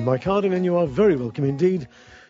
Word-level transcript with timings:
I'm 0.00 0.06
Mike 0.06 0.24
Harding, 0.24 0.54
and 0.54 0.64
you 0.64 0.78
are 0.78 0.86
very 0.86 1.14
welcome 1.14 1.44
indeed 1.44 1.86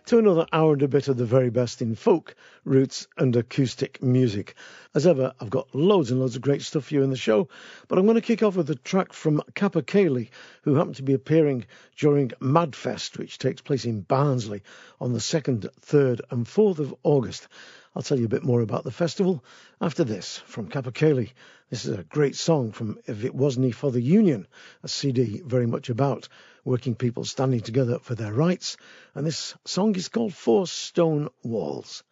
to 0.07 0.19
another 0.19 0.45
hour 0.53 0.73
and 0.73 0.83
a 0.83 0.89
bit 0.89 1.07
of 1.07 1.17
the 1.17 1.25
very 1.25 1.51
best 1.51 1.81
in 1.81 1.95
folk, 1.95 2.35
roots, 2.65 3.07
and 3.17 3.37
acoustic 3.37 4.03
music. 4.03 4.57
As 4.93 5.07
ever, 5.07 5.33
I've 5.39 5.51
got 5.51 5.73
loads 5.73 6.11
and 6.11 6.19
loads 6.19 6.35
of 6.35 6.43
great 6.43 6.63
stuff 6.63 6.87
for 6.87 6.95
you 6.95 7.05
in 7.05 7.11
the 7.11 7.17
show, 7.17 7.49
but 7.87 7.97
I'm 7.97 8.07
going 8.07 8.17
to 8.17 8.21
kick 8.21 8.43
off 8.43 8.57
with 8.57 8.69
a 8.71 8.75
track 8.75 9.13
from 9.13 9.41
Capercaillie, 9.55 10.31
who 10.63 10.75
happen 10.75 10.95
to 10.95 11.05
be 11.05 11.15
appearing 11.15 11.65
during 11.97 12.31
Madfest, 12.41 13.19
which 13.19 13.39
takes 13.39 13.61
place 13.61 13.85
in 13.85 14.01
Barnsley 14.01 14.65
on 15.01 15.13
the 15.13 15.21
2nd, 15.21 15.69
3rd, 15.81 16.23
and 16.33 16.47
4th 16.47 16.81
of 16.81 16.93
August. 17.05 17.47
I'll 17.95 18.03
tell 18.03 18.19
you 18.19 18.27
a 18.27 18.29
bit 18.29 18.43
more 18.43 18.63
about 18.63 18.83
the 18.83 18.91
festival 18.91 19.45
after 19.81 20.03
this 20.03 20.39
from 20.39 20.69
Capercaillie. 20.69 21.35
This 21.71 21.85
is 21.85 21.97
a 21.97 22.03
great 22.03 22.35
song 22.35 22.73
from 22.73 22.99
If 23.07 23.25
It 23.25 23.35
Wasn't 23.35 23.77
for 23.77 23.93
the 23.93 24.03
Union, 24.03 24.49
a 24.83 24.89
CD 24.89 25.41
very 25.45 25.67
much 25.67 25.89
about 25.89 26.29
working 26.65 26.95
people 26.95 27.25
standing 27.25 27.61
together 27.61 27.99
for 27.99 28.15
their 28.15 28.33
rights. 28.33 28.77
And 29.15 29.27
this 29.27 29.55
song 29.65 29.95
is 29.97 30.09
called 30.09 30.35
Four 30.35 30.67
Stone 30.67 31.29
Walls. 31.43 32.03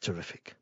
Terrific. 0.00 0.57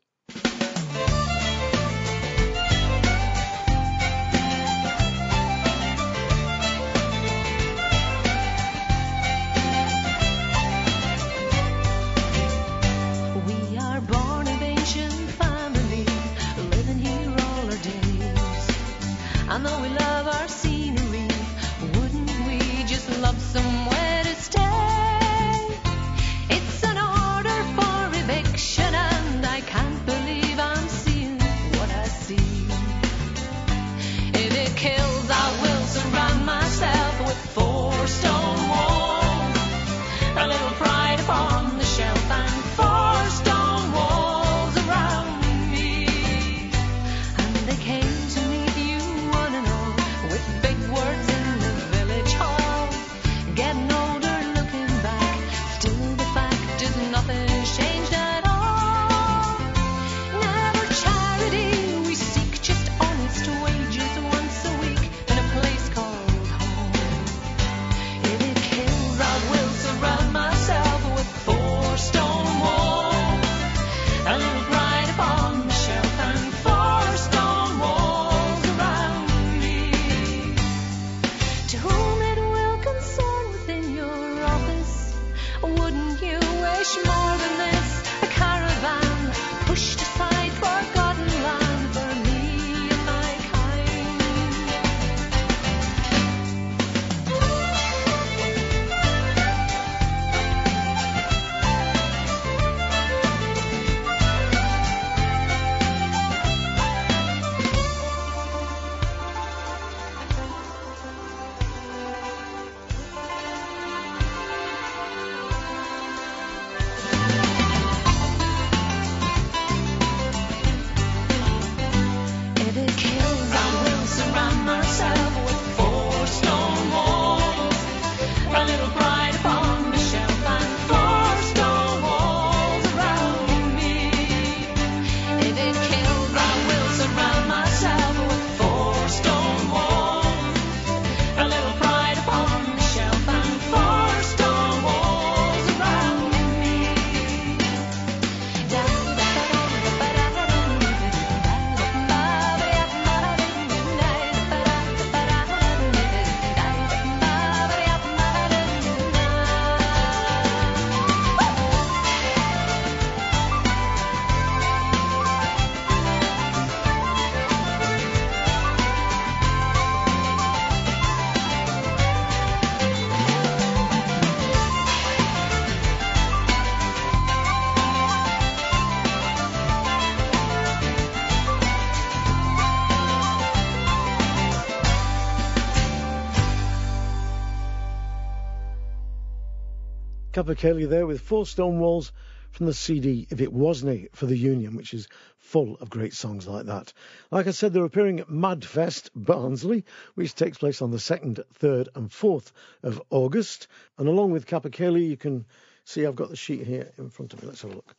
Capercaillie 190.47 190.89
there 190.89 191.09
with 191.09 191.23
Four 191.23 191.45
Stone 191.45 191.81
Walls 191.81 192.13
from 192.53 192.67
the 192.67 192.73
CD 192.73 193.27
If 193.31 193.41
It 193.41 193.53
Wasn't 193.53 194.15
for 194.17 194.27
the 194.27 194.39
Union, 194.39 194.77
which 194.77 194.95
is 194.95 195.09
full 195.39 195.75
of 195.79 195.91
great 195.91 196.15
songs 196.15 196.47
like 196.47 196.67
that. 196.67 196.93
Like 197.33 197.49
I 197.49 197.51
said, 197.51 197.73
they're 197.73 197.85
appearing 197.85 198.21
at 198.21 198.29
Madfest 198.29 199.11
Barnsley, 199.17 199.85
which 200.15 200.37
takes 200.37 200.59
place 200.59 200.81
on 200.81 200.93
the 200.93 200.99
2nd, 200.99 201.43
3rd, 201.59 201.89
and 201.97 202.11
4th 202.11 202.53
of 202.85 203.03
August. 203.11 203.67
And 203.99 204.07
along 204.07 204.31
with 204.31 204.47
Capercaillie, 204.47 205.09
you 205.09 205.17
can 205.17 205.47
see 205.85 206.07
I've 206.07 206.15
got 206.15 206.31
the 206.31 206.37
sheet 206.37 206.65
here 206.65 206.93
in 206.97 207.11
front 207.11 207.33
of 207.33 207.43
me. 207.43 207.49
Let's 207.49 207.63
have 207.63 207.73
a 207.73 207.75
look. 207.75 207.97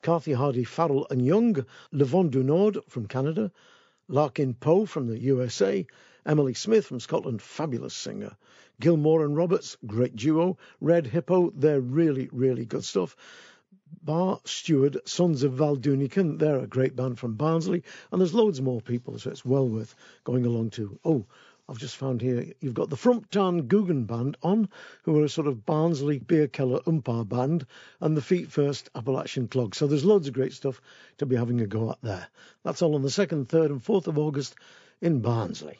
Carthy 0.00 0.34
Hardy 0.34 0.62
Farrell 0.62 1.08
and 1.10 1.26
Young, 1.26 1.66
Le 1.90 2.04
Vent 2.04 2.30
du 2.30 2.44
Nord 2.44 2.78
from 2.86 3.08
Canada, 3.08 3.50
Larkin 4.06 4.54
Poe 4.54 4.86
from 4.86 5.08
the 5.08 5.18
USA, 5.18 5.84
Emily 6.24 6.54
Smith 6.54 6.86
from 6.86 7.00
Scotland, 7.00 7.42
fabulous 7.42 7.94
singer. 7.94 8.36
Gilmore 8.80 9.24
and 9.24 9.36
Roberts, 9.36 9.76
great 9.86 10.16
duo. 10.16 10.58
Red 10.80 11.06
Hippo, 11.06 11.50
they're 11.54 11.80
really, 11.80 12.28
really 12.32 12.64
good 12.64 12.84
stuff. 12.84 13.14
Bar 14.02 14.40
Stewart, 14.44 15.08
Sons 15.08 15.42
of 15.42 15.52
Valdunican, 15.52 16.38
they're 16.38 16.60
a 16.60 16.66
great 16.66 16.96
band 16.96 17.18
from 17.18 17.34
Barnsley. 17.34 17.84
And 18.10 18.20
there's 18.20 18.34
loads 18.34 18.60
more 18.60 18.80
people, 18.80 19.18
so 19.18 19.30
it's 19.30 19.44
well 19.44 19.68
worth 19.68 19.94
going 20.24 20.46
along 20.46 20.70
to. 20.70 20.98
Oh, 21.04 21.26
I've 21.68 21.78
just 21.78 21.96
found 21.96 22.20
here 22.20 22.52
you've 22.60 22.74
got 22.74 22.90
the 22.90 22.96
Frumptarn 22.96 23.68
Guggenband 23.68 24.34
on, 24.42 24.68
who 25.04 25.20
are 25.20 25.24
a 25.24 25.28
sort 25.28 25.46
of 25.46 25.64
Barnsley 25.64 26.18
beer 26.18 26.48
keller 26.48 26.80
oompah 26.80 27.28
band, 27.28 27.66
and 28.00 28.16
the 28.16 28.22
Feet 28.22 28.50
First 28.50 28.90
Appalachian 28.94 29.46
Clog. 29.46 29.76
So 29.76 29.86
there's 29.86 30.04
loads 30.04 30.26
of 30.26 30.34
great 30.34 30.52
stuff 30.52 30.80
to 31.18 31.26
be 31.26 31.36
having 31.36 31.60
a 31.60 31.66
go 31.66 31.90
at 31.90 31.98
there. 32.02 32.26
That's 32.64 32.82
all 32.82 32.96
on 32.96 33.02
the 33.02 33.08
2nd, 33.08 33.46
3rd, 33.46 33.66
and 33.66 33.84
4th 33.84 34.08
of 34.08 34.18
August 34.18 34.56
in 35.00 35.20
Barnsley. 35.20 35.78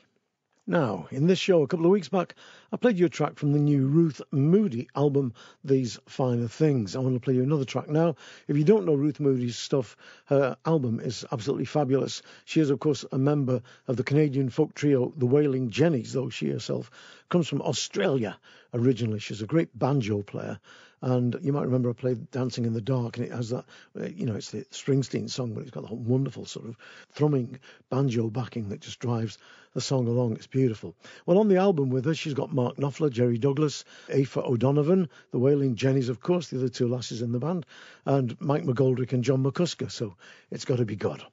Now, 0.67 1.09
in 1.11 1.27
this 1.27 1.39
show 1.39 1.63
a 1.63 1.67
couple 1.67 1.87
of 1.87 1.91
weeks 1.91 2.11
back, 2.11 2.35
I 2.71 2.77
played 2.77 2.99
you 2.99 3.07
a 3.07 3.09
track 3.09 3.39
from 3.39 3.53
the 3.53 3.59
new 3.59 3.87
Ruth 3.87 4.21
Moody 4.31 4.89
album, 4.95 5.33
These 5.65 5.99
Finer 6.07 6.49
Things. 6.49 6.95
I 6.95 6.99
want 6.99 7.15
to 7.15 7.21
play 7.21 7.35
you 7.35 7.43
another 7.43 7.65
track 7.65 7.89
now. 7.89 8.15
If 8.47 8.59
you 8.59 8.65
don't 8.65 8.85
know 8.85 8.95
Ruth 8.95 9.21
Moody's 9.21 9.57
stuff, 9.57 9.97
her 10.27 10.59
album 10.67 11.01
is 11.01 11.25
absolutely 11.33 11.65
fabulous. 11.65 12.21
She 12.45 12.61
is, 12.61 12.69
of 12.69 12.79
course, 12.79 13.07
a 13.11 13.17
member 13.19 13.63
of 13.89 13.97
the 13.97 14.05
Canadian 14.05 14.51
folk 14.51 14.75
trio 14.75 15.15
The 15.17 15.27
Wailing 15.27 15.71
Jennies, 15.71 16.13
though 16.13 16.29
she 16.29 16.51
herself 16.51 16.91
comes 17.31 17.49
from 17.49 17.63
Australia 17.63 18.39
originally. 18.75 19.19
She's 19.19 19.43
a 19.43 19.47
great 19.47 19.77
banjo 19.77 20.21
player. 20.23 20.61
And 21.03 21.39
you 21.41 21.53
might 21.53 21.65
remember 21.65 21.89
I 21.89 21.95
played 21.95 22.31
Dancing 22.31 22.67
in 22.67 22.75
the 22.75 22.81
Dark, 22.81 23.17
and 23.17 23.27
it 23.27 23.33
has 23.33 23.51
that, 23.51 23.65
uh, 23.99 24.07
you 24.07 24.27
know, 24.27 24.35
it's 24.35 24.51
the 24.51 24.65
Springsteen 24.71 25.31
song, 25.31 25.55
but 25.55 25.63
it's 25.63 25.71
got 25.71 25.89
that 25.89 25.95
wonderful 25.95 26.45
sort 26.45 26.67
of 26.67 26.77
thrumming 27.13 27.59
banjo 27.89 28.29
backing 28.29 28.69
that 28.69 28.81
just 28.81 28.99
drives 28.99 29.39
the 29.73 29.81
song 29.81 30.07
along. 30.09 30.35
It's 30.35 30.47
beautiful. 30.47 30.95
Well, 31.25 31.39
on 31.39 31.49
the 31.49 31.57
album 31.57 31.91
with 31.91 32.05
her, 32.05 32.15
she's 32.15 32.35
got 32.35 32.53
Mark 32.53 32.77
Knopfler, 32.77 33.11
Jerry 33.11 33.39
Douglas, 33.39 33.85
Aoife 34.11 34.37
O'Donovan, 34.37 35.09
the 35.31 35.39
Wailing 35.39 35.75
Jennies, 35.75 36.09
of 36.09 36.21
course, 36.21 36.49
the 36.49 36.59
other 36.59 36.69
two 36.69 36.89
lasses 36.89 37.23
in 37.23 37.33
the 37.33 37.39
band, 37.39 37.65
and 38.05 38.39
Mike 38.41 38.65
McGoldrick 38.65 39.13
and 39.13 39.25
John 39.25 39.43
McCusker. 39.43 39.91
So 39.91 40.17
it's 40.51 40.65
got 40.65 40.79
to 40.79 40.85
be 40.85 40.97
God. 40.97 41.25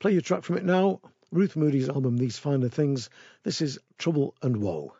Play 0.00 0.12
your 0.12 0.22
track 0.22 0.42
from 0.42 0.56
it 0.56 0.64
now. 0.64 1.00
Ruth 1.30 1.56
Moody's 1.56 1.88
album, 1.88 2.16
These 2.16 2.38
Finer 2.38 2.68
Things. 2.68 3.10
This 3.42 3.60
is 3.60 3.78
Trouble 3.98 4.34
and 4.42 4.58
Woe. 4.58 4.94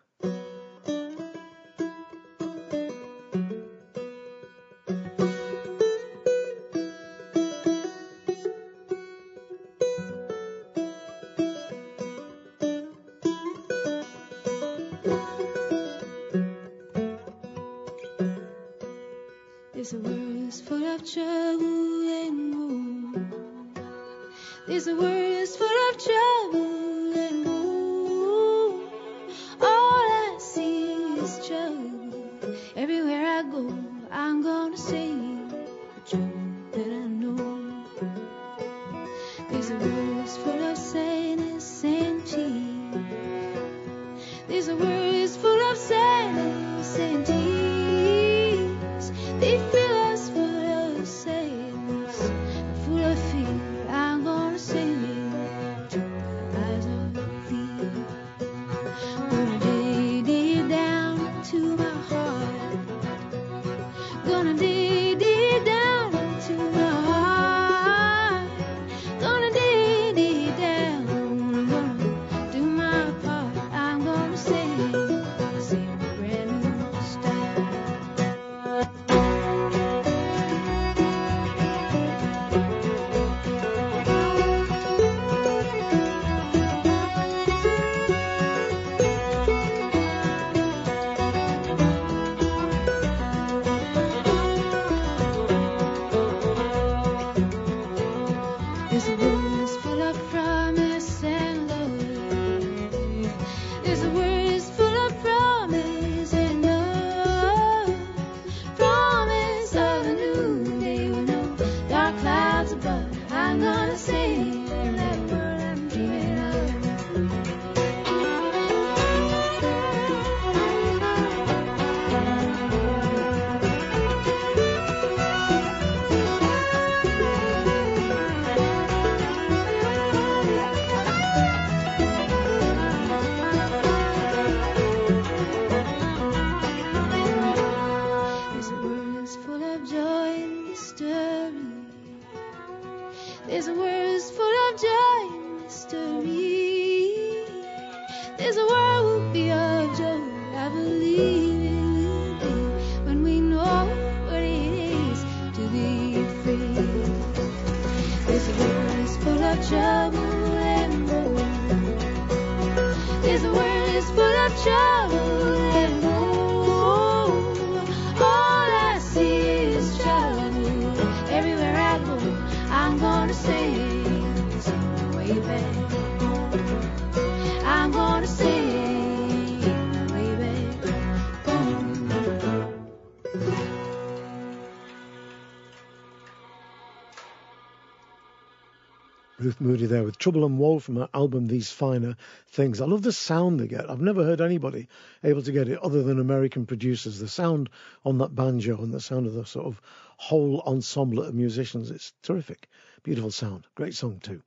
Trouble 190.24 190.46
and 190.46 190.58
Woe 190.58 190.78
from 190.78 190.96
her 190.96 191.10
album 191.12 191.48
These 191.48 191.70
Finer 191.70 192.16
Things. 192.48 192.80
I 192.80 192.86
love 192.86 193.02
the 193.02 193.12
sound 193.12 193.60
they 193.60 193.66
get. 193.66 193.90
I've 193.90 194.00
never 194.00 194.24
heard 194.24 194.40
anybody 194.40 194.88
able 195.22 195.42
to 195.42 195.52
get 195.52 195.68
it 195.68 195.78
other 195.80 196.02
than 196.02 196.18
American 196.18 196.64
producers. 196.64 197.18
The 197.18 197.28
sound 197.28 197.68
on 198.06 198.16
that 198.16 198.34
banjo 198.34 198.82
and 198.82 198.90
the 198.90 199.02
sound 199.02 199.26
of 199.26 199.34
the 199.34 199.44
sort 199.44 199.66
of 199.66 199.82
whole 200.16 200.62
ensemble 200.62 201.22
of 201.22 201.34
musicians. 201.34 201.90
It's 201.90 202.14
terrific. 202.22 202.70
Beautiful 203.02 203.32
sound. 203.32 203.66
Great 203.74 203.92
song 203.92 204.18
too. 204.18 204.40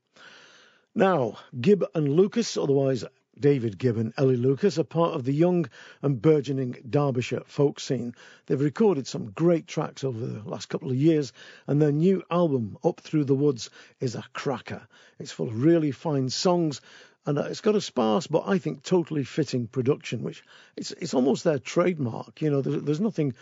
Now, 0.96 1.38
Gibb 1.62 1.86
and 1.93 2.10
Lucas, 2.10 2.57
otherwise 2.57 3.05
David 3.39 3.77
Gibb 3.77 3.98
and 3.98 4.13
Ellie 4.17 4.38
Lucas 4.38 4.79
are 4.79 4.84
part 4.84 5.13
of 5.13 5.24
the 5.24 5.34
young 5.34 5.70
and 6.01 6.22
burgeoning 6.22 6.77
Derbyshire 6.89 7.44
folk 7.46 7.79
scene. 7.79 8.15
They've 8.46 8.60
recorded 8.60 9.08
some 9.08 9.32
great 9.32 9.67
tracks 9.67 10.03
over 10.03 10.20
the 10.20 10.48
last 10.50 10.70
couple 10.70 10.89
of 10.89 10.96
years, 10.96 11.34
and 11.67 11.82
their 11.82 11.91
new 11.91 12.24
album, 12.32 12.77
Up 12.84 13.00
Through 13.00 13.25
the 13.25 13.36
Woods, 13.36 13.70
is 14.00 14.15
a 14.15 14.24
cracker. 14.34 14.88
It's 15.20 15.32
full 15.32 15.50
of 15.50 15.63
really 15.63 15.91
fine 15.91 16.29
songs, 16.29 16.82
and 17.25 17.38
uh, 17.38 17.44
it's 17.44 17.62
got 17.62 17.75
a 17.75 17.82
sparse 17.82 18.27
but 18.27 18.48
I 18.48 18.58
think 18.58 18.84
totally 18.84 19.24
fitting 19.24 19.67
production, 19.67 20.24
which 20.24 20.44
it's 20.75 20.91
it's 20.91 21.13
almost 21.13 21.44
their 21.44 21.60
trademark. 21.60 22.41
You 22.41 22.50
know, 22.50 22.62
there's, 22.62 22.84
there's 22.84 23.01
nothing 23.01 23.34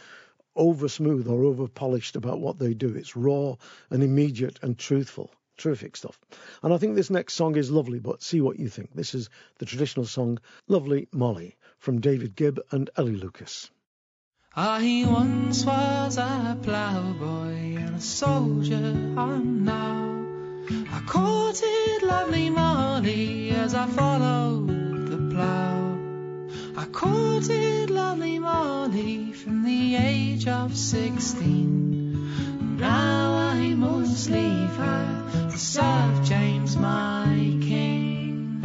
over 0.56 0.88
smooth 0.88 1.28
or 1.28 1.44
over 1.44 1.68
polished 1.68 2.16
about 2.16 2.40
what 2.40 2.58
they 2.60 2.74
do. 2.74 2.96
It's 2.96 3.16
raw 3.16 3.56
and 3.90 4.04
immediate 4.04 4.60
and 4.62 4.78
truthful. 4.78 5.32
Terrific 5.58 5.96
stuff. 5.96 6.20
And 6.62 6.74
I 6.74 6.78
think 6.78 6.96
this 6.96 7.10
next 7.10 7.34
song 7.34 7.56
is 7.56 7.72
lovely, 7.72 8.00
but 8.00 8.22
see 8.22 8.42
what 8.42 8.60
you 8.60 8.68
think. 8.68 8.94
This 8.94 9.16
is 9.16 9.30
the 9.58 9.66
traditional 9.66 10.06
song 10.06 10.40
Lovely 10.68 11.08
Molly 11.14 11.56
from 11.78 12.02
David 12.02 12.36
Gibb 12.36 12.60
and 12.72 12.90
Ellie 12.98 13.16
Lucas. 13.16 13.70
Ah, 14.56 14.80
I 14.80 15.06
once 15.08 15.66
was 15.66 16.18
a 16.18 16.58
ploughboy 16.62 17.78
and 17.78 17.96
a 17.96 18.02
soldier 18.02 19.14
I'm 19.18 19.64
now. 19.66 20.26
I 20.92 21.02
courted 21.06 22.02
lovely 22.04 22.50
Molly 22.50 23.52
as 23.52 23.76
I 23.76 23.86
followed 23.88 24.68
the 25.08 25.34
plough. 25.34 25.98
I 26.78 26.86
courted 26.86 27.90
lovely 27.90 28.40
Molly 28.40 29.34
from 29.34 29.64
the 29.64 29.96
age 29.96 30.48
of 30.48 30.76
sixteen. 30.76 32.05
Now 32.78 33.36
I 33.36 33.74
must 33.74 34.30
leave 34.30 34.76
her 34.76 35.50
to 35.50 35.58
serve 35.58 36.24
James 36.26 36.76
my 36.76 37.58
king. 37.62 38.60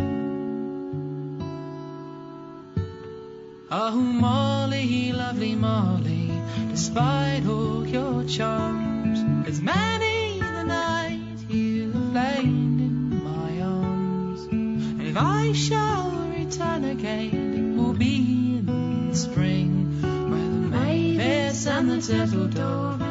Oh, 3.71 3.93
Molly, 3.95 5.13
lovely 5.13 5.55
Molly, 5.55 6.33
despite 6.71 7.47
all 7.47 7.87
your 7.87 8.25
charms, 8.25 9.21
as 9.49 9.61
many 9.61 10.41
the 10.41 10.65
night 10.65 11.39
you 11.49 11.93
have 11.93 12.13
lain 12.13 12.81
in 12.81 13.23
my 13.23 13.61
arms. 13.61 14.41
And 14.51 15.03
if 15.03 15.17
I 15.17 15.53
shall 15.53 16.11
return 16.37 16.85
again, 16.85 17.75
it 17.77 17.81
will 17.81 17.93
be 17.93 18.59
in 18.59 19.09
the 19.11 19.15
spring, 19.15 20.03
where 20.03 20.49
the 20.49 20.69
mavis 20.77 21.67
and 21.69 21.89
the 21.89 22.03
turtle 22.03 22.49
dove 22.49 23.10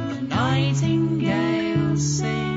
nightingale 0.50 1.96
sing. 1.98 2.49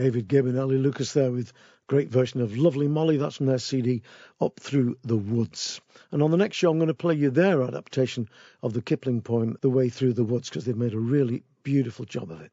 David 0.00 0.28
Gibb 0.28 0.46
and 0.46 0.56
Ellie 0.56 0.78
Lucas 0.78 1.12
there 1.12 1.30
with 1.30 1.52
great 1.86 2.08
version 2.08 2.40
of 2.40 2.56
Lovely 2.56 2.88
Molly. 2.88 3.18
That's 3.18 3.36
from 3.36 3.44
their 3.44 3.58
CD 3.58 4.00
Up 4.40 4.58
Through 4.58 4.96
the 5.04 5.18
Woods. 5.18 5.78
And 6.10 6.22
on 6.22 6.30
the 6.30 6.38
next 6.38 6.56
show, 6.56 6.70
I'm 6.70 6.78
going 6.78 6.88
to 6.88 6.94
play 6.94 7.16
you 7.16 7.28
their 7.28 7.62
adaptation 7.62 8.30
of 8.62 8.72
the 8.72 8.80
Kipling 8.80 9.20
poem 9.20 9.58
The 9.60 9.68
Way 9.68 9.90
Through 9.90 10.14
the 10.14 10.24
Woods 10.24 10.48
because 10.48 10.64
they've 10.64 10.74
made 10.74 10.94
a 10.94 10.98
really 10.98 11.42
beautiful 11.62 12.06
job 12.06 12.30
of 12.30 12.40
it. 12.40 12.50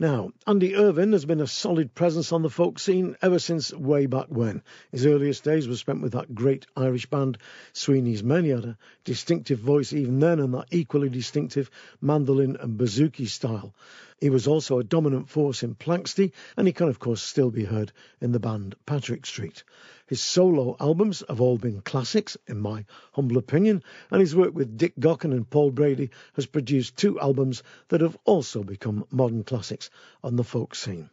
Now, 0.00 0.30
Andy 0.46 0.74
Irvine 0.74 1.12
has 1.12 1.26
been 1.26 1.42
a 1.42 1.46
solid 1.46 1.94
presence 1.94 2.32
on 2.32 2.40
the 2.40 2.48
folk 2.48 2.78
scene 2.78 3.14
ever 3.20 3.38
since 3.38 3.70
way 3.70 4.06
back 4.06 4.28
when. 4.28 4.62
His 4.90 5.04
earliest 5.04 5.44
days 5.44 5.68
were 5.68 5.76
spent 5.76 6.00
with 6.00 6.12
that 6.12 6.34
great 6.34 6.66
Irish 6.74 7.04
band, 7.04 7.36
Sweeney's 7.74 8.24
Men. 8.24 8.44
He 8.44 8.50
had 8.50 8.64
a 8.64 8.78
distinctive 9.04 9.58
voice 9.58 9.92
even 9.92 10.18
then 10.18 10.40
and 10.40 10.54
that 10.54 10.68
equally 10.70 11.10
distinctive 11.10 11.70
mandolin 12.00 12.56
and 12.56 12.78
bouzouki 12.78 13.28
style. 13.28 13.74
He 14.22 14.30
was 14.30 14.46
also 14.46 14.78
a 14.78 14.84
dominant 14.84 15.28
force 15.28 15.64
in 15.64 15.74
Planxty, 15.74 16.30
and 16.56 16.68
he 16.68 16.72
can, 16.72 16.86
of 16.86 17.00
course, 17.00 17.20
still 17.20 17.50
be 17.50 17.64
heard 17.64 17.90
in 18.20 18.30
the 18.30 18.38
band 18.38 18.76
Patrick 18.86 19.26
Street. 19.26 19.64
His 20.06 20.20
solo 20.20 20.76
albums 20.78 21.24
have 21.28 21.40
all 21.40 21.58
been 21.58 21.80
classics, 21.80 22.36
in 22.46 22.60
my 22.60 22.84
humble 23.14 23.36
opinion, 23.36 23.82
and 24.12 24.20
his 24.20 24.36
work 24.36 24.54
with 24.54 24.76
Dick 24.76 24.94
Gaughan 25.00 25.32
and 25.32 25.50
Paul 25.50 25.72
Brady 25.72 26.10
has 26.34 26.46
produced 26.46 26.96
two 26.96 27.18
albums 27.18 27.64
that 27.88 28.00
have 28.00 28.16
also 28.24 28.62
become 28.62 29.04
modern 29.10 29.42
classics 29.42 29.90
on 30.22 30.36
the 30.36 30.44
folk 30.44 30.76
scene. 30.76 31.10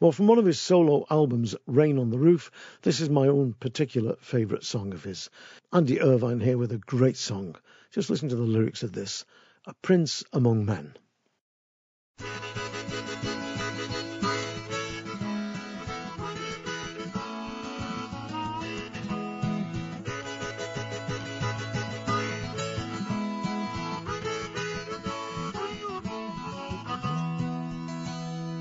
Well, 0.00 0.12
from 0.12 0.26
one 0.26 0.38
of 0.38 0.46
his 0.46 0.58
solo 0.58 1.04
albums, 1.10 1.54
Rain 1.66 1.98
on 1.98 2.08
the 2.08 2.18
Roof, 2.18 2.50
this 2.80 3.00
is 3.00 3.10
my 3.10 3.28
own 3.28 3.52
particular 3.52 4.16
favourite 4.22 4.64
song 4.64 4.94
of 4.94 5.04
his. 5.04 5.28
Andy 5.74 6.00
Irvine 6.00 6.40
here 6.40 6.56
with 6.56 6.72
a 6.72 6.78
great 6.78 7.18
song. 7.18 7.54
Just 7.90 8.08
listen 8.08 8.30
to 8.30 8.36
the 8.36 8.40
lyrics 8.44 8.82
of 8.82 8.92
this 8.92 9.26
A 9.66 9.74
Prince 9.82 10.24
Among 10.32 10.64
Men. 10.64 10.94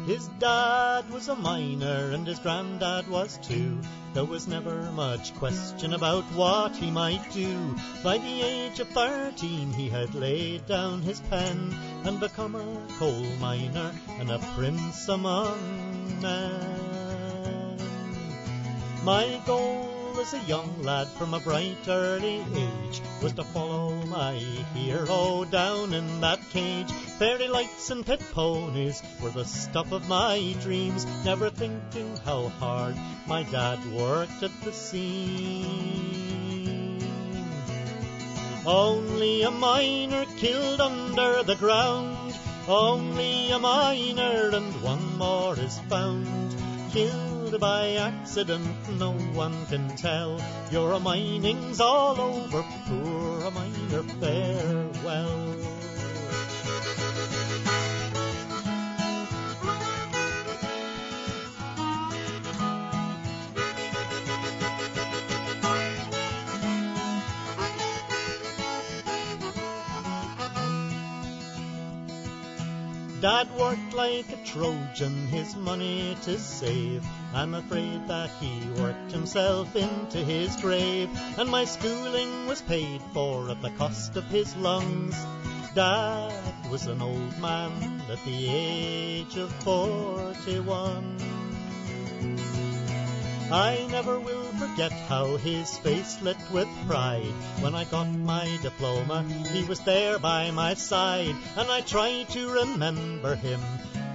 His 0.06 0.28
dad 0.40 0.75
was 1.16 1.30
a 1.30 1.36
miner 1.36 2.12
and 2.12 2.28
his 2.28 2.40
granddad 2.40 3.08
was 3.08 3.38
too. 3.38 3.80
There 4.14 4.26
was 4.26 4.50
never 4.50 4.92
much 4.92 5.34
question 5.36 5.94
about 5.94 6.26
what 6.34 6.76
he 6.76 6.92
might 6.92 7.32
do. 7.32 7.74
By 8.04 8.18
the 8.18 8.42
age 8.42 8.82
of 8.82 8.90
thirteen 8.90 9.72
he 9.72 9.88
had 9.88 10.14
laid 10.14 10.66
down 10.66 11.02
his 11.04 11.22
pen 11.22 11.74
and 12.04 12.20
become 12.20 12.56
a 12.56 12.88
coal 13.00 13.24
miner 13.40 13.94
and 14.20 14.30
a 14.30 14.40
prince 14.58 15.08
among 15.08 16.20
men. 16.22 17.78
My 19.06 19.42
goal 19.46 19.95
as 20.20 20.34
a 20.34 20.40
young 20.48 20.82
lad 20.82 21.08
from 21.08 21.34
a 21.34 21.40
bright 21.40 21.88
early 21.88 22.44
age 22.54 23.02
was 23.22 23.34
to 23.34 23.44
follow 23.44 23.92
my 24.06 24.34
hero 24.74 25.46
down 25.46 25.94
in 25.94 26.22
that 26.22 26.40
cage. 26.52 26.92
Fairy 27.20 27.48
lights 27.48 27.90
and 27.90 28.06
pit 28.06 28.22
ponies 28.32 29.02
were 29.22 29.30
the 29.30 29.44
stuff 29.44 29.92
of 29.92 30.08
my 30.08 30.56
dreams, 30.62 31.06
never 31.26 31.50
thinking 31.50 32.16
how 32.24 32.48
hard 32.60 32.96
my 33.28 33.44
dad 33.44 33.80
worked 33.92 34.42
at 34.44 34.62
the 34.64 34.72
scene. 34.72 36.16
Only 38.66 39.44
a 39.44 39.52
miner 39.52 40.26
killed 40.38 40.82
under 40.82 41.44
the 41.44 41.56
ground, 41.56 42.36
only 42.68 43.52
a 43.52 43.60
miner 43.60 44.50
and 44.54 44.82
one 44.82 45.18
more 45.18 45.60
is 45.60 45.78
found. 45.90 46.56
Killed 46.92 47.35
by 47.60 47.94
accident, 47.94 48.68
no 49.00 49.12
one 49.34 49.66
can 49.68 49.96
tell. 49.96 50.42
Your 50.72 51.00
mining's 51.00 51.80
all 51.80 52.20
over, 52.20 52.64
poor 52.88 53.42
a 53.42 53.52
miner, 53.52 54.04
farewell. 54.20 55.56
Dad 73.22 73.50
worked 73.58 73.94
like 73.94 74.30
a 74.30 74.38
Trojan, 74.46 75.28
his 75.28 75.56
money 75.56 76.16
to 76.24 76.38
save. 76.38 77.04
I'm 77.36 77.54
afraid 77.54 78.08
that 78.08 78.30
he 78.40 78.62
worked 78.82 79.12
himself 79.12 79.76
into 79.76 80.20
his 80.20 80.56
grave, 80.56 81.10
and 81.38 81.50
my 81.50 81.66
schooling 81.66 82.48
was 82.48 82.62
paid 82.62 83.02
for 83.14 83.50
at 83.50 83.62
the 83.62 83.72
cost 83.72 84.16
of 84.16 84.24
his 84.30 84.56
lungs. 84.56 85.18
Dad 85.76 86.72
was 86.72 86.88
an 86.88 87.02
old 87.02 87.38
man 87.40 88.02
at 88.10 88.24
the 88.24 88.48
age 88.50 89.36
of 89.36 89.52
41. 89.66 91.18
I 93.52 93.86
never 93.92 94.18
will 94.18 94.54
forget 94.54 94.94
how 94.94 95.36
his 95.36 95.78
face 95.80 96.22
lit 96.22 96.38
with 96.54 96.70
pride. 96.88 97.36
When 97.60 97.76
I 97.76 97.84
got 97.84 98.08
my 98.08 98.58
diploma, 98.62 99.26
he 99.52 99.66
was 99.66 99.82
there 99.82 100.20
by 100.20 100.52
my 100.52 100.74
side, 100.76 101.36
and 101.58 101.70
I 101.70 101.82
try 101.82 102.24
to 102.30 102.50
remember 102.50 103.36
him 103.36 103.60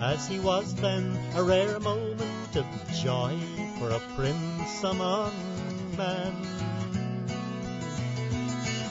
as 0.01 0.27
he 0.27 0.41
was 0.41 0.75
then, 0.77 1.19
a 1.35 1.43
rare 1.43 1.79
moment 1.79 2.40
of 2.57 2.67
joy 3.03 3.39
for 3.79 3.91
a 3.91 4.01
prince 4.17 4.83
among 4.83 5.33
men. 5.97 6.35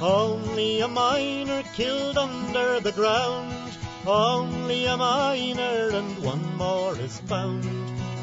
Only 0.01 0.79
a 0.79 0.87
miner 0.87 1.63
killed 1.75 2.17
under 2.17 2.79
the 2.79 2.91
ground, 2.91 3.73
only 4.07 4.85
a 4.85 4.95
miner 4.95 5.89
and 5.91 6.23
one 6.23 6.55
more 6.55 6.97
is 6.97 7.19
found. 7.21 7.63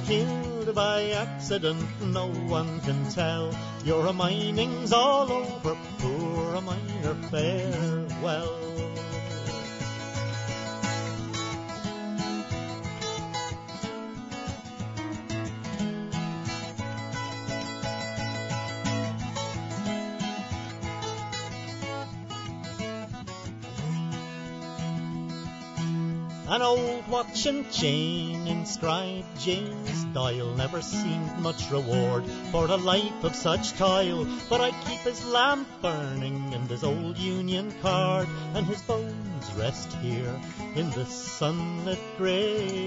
Killed 0.06 0.74
by 0.74 1.10
accident, 1.10 1.84
no 2.00 2.28
one 2.28 2.80
can 2.80 3.08
tell. 3.10 3.54
Your 3.84 4.12
mining's 4.12 4.92
all 4.92 5.30
over, 5.30 5.76
poor 5.98 6.60
miner, 6.62 7.14
farewell. 7.30 8.95
An 26.48 26.62
old 26.62 27.08
watch 27.08 27.44
and 27.46 27.68
chain 27.72 28.46
inscribed 28.46 29.26
James 29.40 30.04
Doyle 30.14 30.54
never 30.54 30.80
seemed 30.80 31.40
much 31.40 31.68
reward 31.72 32.24
for 32.52 32.66
a 32.66 32.76
life 32.76 33.24
of 33.24 33.34
such 33.34 33.72
toil. 33.72 34.28
But 34.48 34.60
I'd 34.60 34.80
keep 34.86 35.00
his 35.00 35.24
lamp 35.26 35.66
burning 35.82 36.54
and 36.54 36.70
his 36.70 36.84
old 36.84 37.18
union 37.18 37.74
card, 37.82 38.28
and 38.54 38.64
his 38.64 38.80
bones 38.82 39.52
rest 39.54 39.92
here 39.94 40.40
in 40.76 40.88
the 40.90 41.04
sunlit 41.06 41.98
graveyard. 42.16 42.86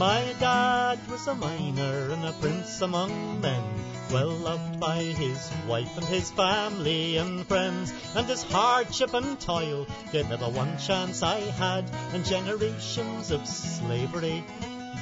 My 0.00 0.34
dad 0.40 0.98
was 1.10 1.26
a 1.26 1.34
miner 1.34 2.08
and 2.10 2.24
a 2.24 2.32
prince 2.32 2.80
among 2.80 3.42
men 3.42 3.62
well 4.10 4.30
loved 4.30 4.80
by 4.80 5.02
his 5.02 5.50
wife 5.68 5.94
and 5.98 6.06
his 6.06 6.30
family 6.30 7.18
and 7.18 7.46
friends, 7.46 7.92
and 8.14 8.26
his 8.26 8.42
hardship 8.44 9.12
and 9.12 9.38
toil 9.38 9.86
gave 10.10 10.30
me 10.30 10.36
the 10.36 10.48
one 10.48 10.78
chance 10.78 11.22
I 11.22 11.40
had, 11.40 11.84
and 12.14 12.24
generations 12.24 13.30
of 13.30 13.46
slavery 13.46 14.42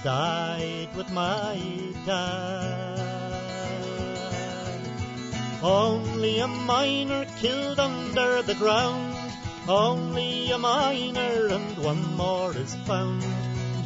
died 0.02 0.88
with 0.96 1.12
my 1.12 1.62
dad. 2.04 2.98
Only 5.62 6.40
a 6.40 6.48
miner 6.48 7.24
killed 7.38 7.78
under 7.78 8.42
the 8.42 8.56
ground, 8.56 9.14
only 9.68 10.50
a 10.50 10.58
miner 10.58 11.46
and 11.46 11.78
one 11.78 12.16
more 12.16 12.50
is 12.56 12.74
found. 12.84 13.22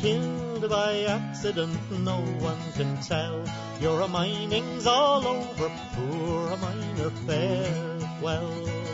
Killed 0.01 0.52
by 0.68 1.05
accident, 1.05 1.77
no 1.90 2.18
one 2.38 2.59
can 2.75 2.96
tell 3.03 3.44
your 3.81 4.07
mining's 4.09 4.87
all 4.87 5.27
over, 5.27 5.70
poor 5.94 6.57
miner, 6.59 7.11
farewell. 7.27 8.91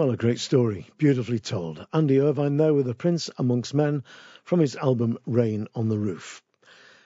Well, 0.00 0.12
a 0.12 0.16
great 0.16 0.38
story, 0.38 0.86
beautifully 0.96 1.40
told. 1.40 1.86
Andy 1.92 2.20
Irvine 2.20 2.56
there 2.56 2.72
with 2.72 2.86
The 2.86 2.94
Prince 2.94 3.28
Amongst 3.36 3.74
Men 3.74 4.02
from 4.44 4.60
his 4.60 4.74
album 4.76 5.18
Rain 5.26 5.68
on 5.74 5.90
the 5.90 5.98
Roof. 5.98 6.42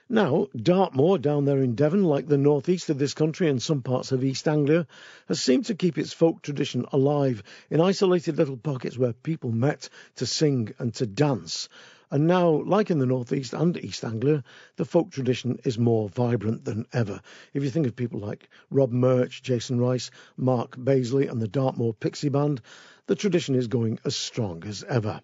Now, 0.08 0.46
Dartmoor, 0.54 1.18
down 1.18 1.44
there 1.44 1.60
in 1.60 1.74
Devon, 1.74 2.04
like 2.04 2.28
the 2.28 2.38
northeast 2.38 2.90
of 2.90 2.98
this 3.00 3.12
country 3.12 3.50
and 3.50 3.60
some 3.60 3.82
parts 3.82 4.12
of 4.12 4.22
East 4.22 4.46
Anglia, 4.46 4.86
has 5.26 5.42
seemed 5.42 5.64
to 5.64 5.74
keep 5.74 5.98
its 5.98 6.12
folk 6.12 6.40
tradition 6.40 6.86
alive 6.92 7.42
in 7.68 7.80
isolated 7.80 8.36
little 8.36 8.56
pockets 8.56 8.96
where 8.96 9.12
people 9.12 9.50
met 9.50 9.88
to 10.14 10.24
sing 10.24 10.72
and 10.78 10.94
to 10.94 11.04
dance. 11.04 11.68
And 12.14 12.28
now, 12.28 12.62
like 12.64 12.92
in 12.92 13.00
the 13.00 13.06
northeast 13.06 13.54
and 13.54 13.76
East 13.76 14.04
Anglia, 14.04 14.44
the 14.76 14.84
folk 14.84 15.10
tradition 15.10 15.58
is 15.64 15.80
more 15.80 16.08
vibrant 16.08 16.64
than 16.64 16.86
ever. 16.92 17.20
If 17.52 17.64
you 17.64 17.70
think 17.70 17.88
of 17.88 17.96
people 17.96 18.20
like 18.20 18.48
Rob 18.70 18.92
Murch, 18.92 19.42
Jason 19.42 19.80
Rice, 19.80 20.12
Mark 20.36 20.76
Baisley, 20.76 21.26
and 21.28 21.42
the 21.42 21.48
Dartmoor 21.48 21.92
Pixie 21.92 22.28
Band, 22.28 22.60
the 23.08 23.16
tradition 23.16 23.56
is 23.56 23.66
going 23.66 23.98
as 24.04 24.14
strong 24.14 24.62
as 24.62 24.84
ever. 24.84 25.22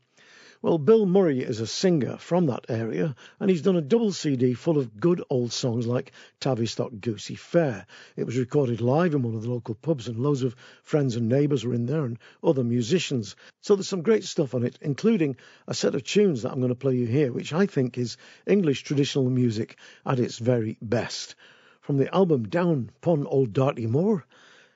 Well, 0.63 0.77
Bill 0.77 1.07
Murray 1.07 1.41
is 1.41 1.61
a 1.61 1.67
singer 1.67 2.19
from 2.19 2.45
that 2.47 2.67
area, 2.69 3.17
and 3.39 3.49
he's 3.49 3.63
done 3.63 3.77
a 3.77 3.81
double 3.81 4.13
CD 4.13 4.53
full 4.53 4.77
of 4.77 5.01
good 5.01 5.23
old 5.31 5.53
songs 5.53 5.87
like 5.87 6.13
Tavistock 6.39 6.93
Goosey 7.01 7.35
Fair. 7.35 7.87
It 8.15 8.25
was 8.25 8.37
recorded 8.37 8.83
live 8.83 9.15
in 9.15 9.23
one 9.23 9.35
of 9.35 9.41
the 9.41 9.49
local 9.49 9.75
pubs, 9.75 10.07
and 10.07 10.19
loads 10.19 10.43
of 10.43 10.55
friends 10.83 11.17
and 11.17 11.31
neighbours 11.31 11.65
were 11.65 11.73
in 11.73 11.87
there, 11.87 12.05
and 12.05 12.19
other 12.45 12.63
musicians. 12.63 13.37
So 13.63 13.75
there's 13.75 13.89
some 13.89 14.03
great 14.03 14.23
stuff 14.25 14.55
on 14.55 14.63
it, 14.63 14.79
including 14.83 15.37
a 15.67 15.73
set 15.73 15.95
of 15.95 16.05
tunes 16.05 16.43
that 16.43 16.53
I'm 16.53 16.61
going 16.61 16.69
to 16.69 16.75
play 16.75 16.95
you 16.95 17.07
here, 17.07 17.33
which 17.33 17.55
I 17.55 17.65
think 17.65 17.97
is 17.97 18.19
English 18.47 18.83
traditional 18.83 19.31
music 19.31 19.79
at 20.05 20.21
its 20.21 20.37
very 20.37 20.77
best. 20.83 21.37
From 21.81 21.97
the 21.97 22.15
album 22.15 22.47
Down 22.47 22.91
Pon 23.01 23.27
Old 23.27 23.55
Darty 23.55 23.89
Moor, 23.89 24.27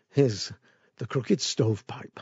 here's 0.09 0.51
The 0.97 1.07
Crooked 1.07 1.43
Stovepipe. 1.43 2.21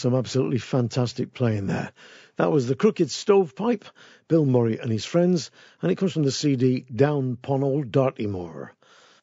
Some 0.00 0.14
absolutely 0.14 0.56
fantastic 0.56 1.34
playing 1.34 1.66
there. 1.66 1.92
That 2.36 2.50
was 2.50 2.66
the 2.66 2.74
Crooked 2.74 3.10
Stovepipe, 3.10 3.84
Bill 4.28 4.46
Murray 4.46 4.78
and 4.78 4.90
his 4.90 5.04
friends, 5.04 5.50
and 5.82 5.92
it 5.92 5.96
comes 5.96 6.14
from 6.14 6.22
the 6.22 6.30
CD 6.30 6.86
Down 6.90 7.36
Pon 7.36 7.62
Old 7.62 7.92
Dartymore. 7.92 8.70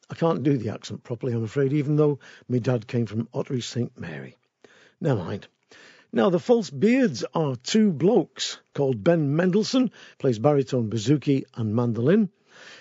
I 0.08 0.14
can't 0.14 0.44
do 0.44 0.56
the 0.56 0.68
accent 0.68 1.02
properly, 1.02 1.32
I'm 1.32 1.42
afraid, 1.42 1.72
even 1.72 1.96
though 1.96 2.20
my 2.48 2.58
dad 2.58 2.86
came 2.86 3.06
from 3.06 3.28
Ottery 3.34 3.60
St. 3.60 3.98
Mary. 3.98 4.36
Never 5.00 5.24
mind. 5.24 5.48
Now, 6.12 6.30
the 6.30 6.38
False 6.38 6.70
Beards 6.70 7.24
are 7.34 7.56
two 7.56 7.90
blokes 7.90 8.60
called 8.72 9.02
Ben 9.02 9.34
Mandelson, 9.34 9.90
plays 10.20 10.38
baritone, 10.38 10.90
bouzouki, 10.90 11.42
and 11.56 11.74
mandolin. 11.74 12.30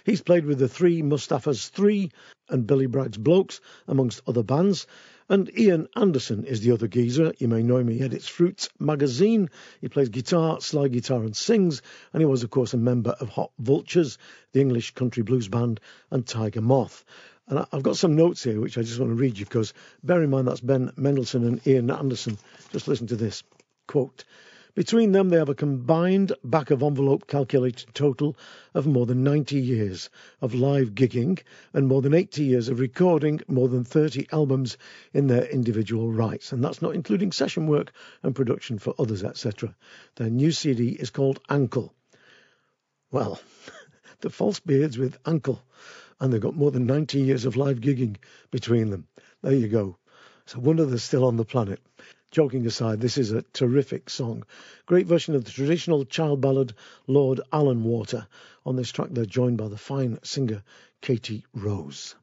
He's 0.05 0.21
played 0.21 0.45
with 0.45 0.59
the 0.59 0.69
Three 0.69 1.01
Mustaphas 1.01 1.69
Three 1.69 2.11
and 2.47 2.67
Billy 2.67 2.85
Bragg's 2.85 3.17
Blokes, 3.17 3.59
amongst 3.87 4.21
other 4.27 4.43
bands. 4.43 4.85
And 5.29 5.51
Ian 5.57 5.87
Anderson 5.95 6.45
is 6.45 6.61
the 6.61 6.71
other 6.71 6.87
geezer. 6.87 7.33
You 7.37 7.49
may 7.49 7.61
know 7.61 7.77
him. 7.77 7.89
He 7.89 8.01
edits 8.01 8.29
fRoots 8.29 8.69
magazine. 8.79 9.49
He 9.81 9.89
plays 9.89 10.07
guitar, 10.07 10.61
slide 10.61 10.93
guitar, 10.93 11.21
and 11.21 11.35
sings. 11.35 11.81
And 12.13 12.21
he 12.21 12.25
was, 12.25 12.43
of 12.43 12.49
course, 12.49 12.73
a 12.73 12.77
member 12.77 13.11
of 13.11 13.29
Hot 13.29 13.51
Vultures, 13.59 14.17
the 14.53 14.61
English 14.61 14.91
country 14.91 15.23
blues 15.23 15.49
band, 15.49 15.81
and 16.11 16.25
Tiger 16.25 16.61
Moth. 16.61 17.03
And 17.47 17.65
I've 17.71 17.83
got 17.83 17.97
some 17.97 18.15
notes 18.15 18.43
here 18.43 18.59
which 18.59 18.77
I 18.77 18.81
just 18.81 18.99
want 18.99 19.11
to 19.11 19.15
read 19.15 19.37
you 19.37 19.45
because 19.45 19.73
bear 20.03 20.21
in 20.21 20.29
mind 20.29 20.47
that's 20.47 20.61
Ben 20.61 20.91
Mandelson 20.97 21.45
and 21.45 21.65
Ian 21.67 21.91
Anderson. 21.91 22.37
Just 22.71 22.87
listen 22.87 23.07
to 23.07 23.15
this. 23.15 23.43
Quote, 23.87 24.23
between 24.77 25.11
them, 25.11 25.29
they 25.29 25.37
have 25.37 25.49
a 25.49 25.55
combined 25.55 26.33
back 26.43 26.69
of 26.69 26.83
envelope 26.83 27.25
calculated 27.25 27.95
total 27.95 28.37
of 28.75 28.85
more 28.85 29.07
than 29.07 29.23
90 29.23 29.57
years 29.57 30.11
of 30.39 30.53
live 30.53 30.93
gigging 30.93 31.41
and 31.73 31.87
more 31.87 32.03
than 32.03 32.13
80 32.13 32.43
years 32.43 32.69
of 32.69 32.79
recording 32.79 33.41
more 33.47 33.67
than 33.67 33.83
30 33.83 34.27
albums 34.31 34.77
in 35.15 35.25
their 35.25 35.45
individual 35.45 36.11
rights. 36.11 36.51
And 36.51 36.63
that's 36.63 36.79
not 36.79 36.93
including 36.93 37.31
session 37.31 37.65
work 37.65 37.91
and 38.21 38.35
production 38.35 38.77
for 38.77 38.93
others, 38.99 39.23
etc. 39.23 39.75
Their 40.17 40.29
new 40.29 40.51
CD 40.51 40.89
is 40.89 41.09
called 41.09 41.39
Ankle. 41.49 41.95
Well, 43.09 43.41
the 44.21 44.29
False 44.29 44.59
Beards 44.59 44.95
with 44.95 45.17
Ankle. 45.25 45.59
And 46.19 46.31
they've 46.31 46.39
got 46.39 46.55
more 46.55 46.69
than 46.69 46.85
90 46.85 47.19
years 47.19 47.45
of 47.45 47.57
live 47.57 47.79
gigging 47.79 48.17
between 48.51 48.91
them. 48.91 49.07
There 49.41 49.55
you 49.55 49.69
go. 49.69 49.97
A 50.53 50.59
wonder 50.59 50.85
they're 50.85 50.99
still 50.99 51.25
on 51.25 51.35
the 51.35 51.45
planet. 51.45 51.81
Joking 52.31 52.65
aside, 52.65 52.99
this 52.99 53.17
is 53.17 53.31
a 53.31 53.41
terrific 53.53 54.09
song. 54.09 54.43
Great 54.85 55.07
version 55.07 55.33
of 55.35 55.45
the 55.45 55.51
traditional 55.51 56.05
child 56.05 56.41
ballad 56.41 56.73
Lord 57.07 57.39
Allenwater. 57.53 58.27
On 58.65 58.75
this 58.75 58.91
track, 58.91 59.09
they're 59.11 59.25
joined 59.25 59.57
by 59.57 59.69
the 59.69 59.77
fine 59.77 60.19
singer 60.23 60.63
Katie 61.01 61.45
Rose. 61.53 62.15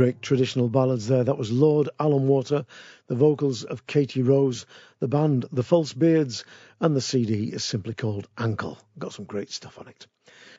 Great 0.00 0.22
traditional 0.22 0.70
ballads 0.70 1.08
there. 1.08 1.24
That 1.24 1.36
was 1.36 1.52
Lord 1.52 1.90
Allenwater, 2.00 2.64
the 3.08 3.14
vocals 3.14 3.64
of 3.64 3.86
Katie 3.86 4.22
Rose, 4.22 4.64
the 4.98 5.08
band 5.08 5.44
The 5.52 5.62
False 5.62 5.92
Beards, 5.92 6.42
and 6.80 6.96
the 6.96 7.02
CD 7.02 7.52
is 7.52 7.64
simply 7.64 7.92
called 7.92 8.26
Ankle. 8.38 8.78
Got 8.98 9.12
some 9.12 9.26
great 9.26 9.50
stuff 9.50 9.78
on 9.78 9.88
it. 9.88 10.06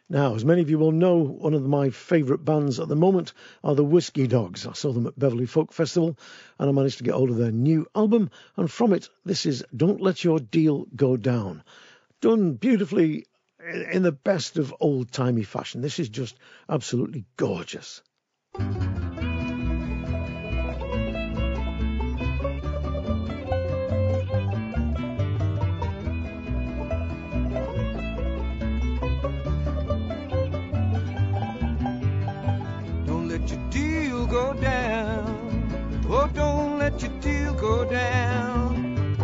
Now, 0.08 0.36
as 0.36 0.46
many 0.46 0.62
of 0.62 0.70
you 0.70 0.78
will 0.78 0.92
know, 0.92 1.18
one 1.18 1.56
of 1.56 1.66
my 1.66 1.90
favourite 1.90 2.46
bands 2.46 2.80
at 2.80 2.88
the 2.88 2.96
moment 2.96 3.34
are 3.64 3.74
the 3.74 3.84
Whiskey 3.84 4.28
Dogs. 4.28 4.68
I 4.68 4.74
saw 4.74 4.94
them 4.94 5.08
at 5.08 5.18
Beverley 5.18 5.48
Folk 5.48 5.74
Festival 5.74 6.20
and 6.60 6.70
I 6.70 6.72
managed 6.72 7.00
to 7.00 7.04
get 7.04 7.16
hold 7.16 7.32
of 7.32 7.38
their 7.38 7.52
new 7.52 7.88
album, 7.96 8.30
and 8.58 8.70
from 8.70 8.94
it, 8.94 9.10
this 9.26 9.48
is 9.48 9.66
Don't 9.76 10.02
Let 10.02 10.24
Your 10.24 10.40
Deal 10.40 10.86
Go 10.96 11.18
Down. 11.18 11.64
Done 12.22 12.54
beautifully 12.54 13.26
in 13.92 14.04
the 14.04 14.12
best 14.12 14.60
of 14.60 14.72
old 14.80 15.12
timey 15.12 15.42
fashion. 15.42 15.82
This 15.82 15.98
is 15.98 16.10
just 16.10 16.38
absolutely 16.70 17.26
gorgeous. 17.38 18.04
Your 37.02 37.12
deal 37.20 37.54
go 37.54 37.86
down. 37.86 39.16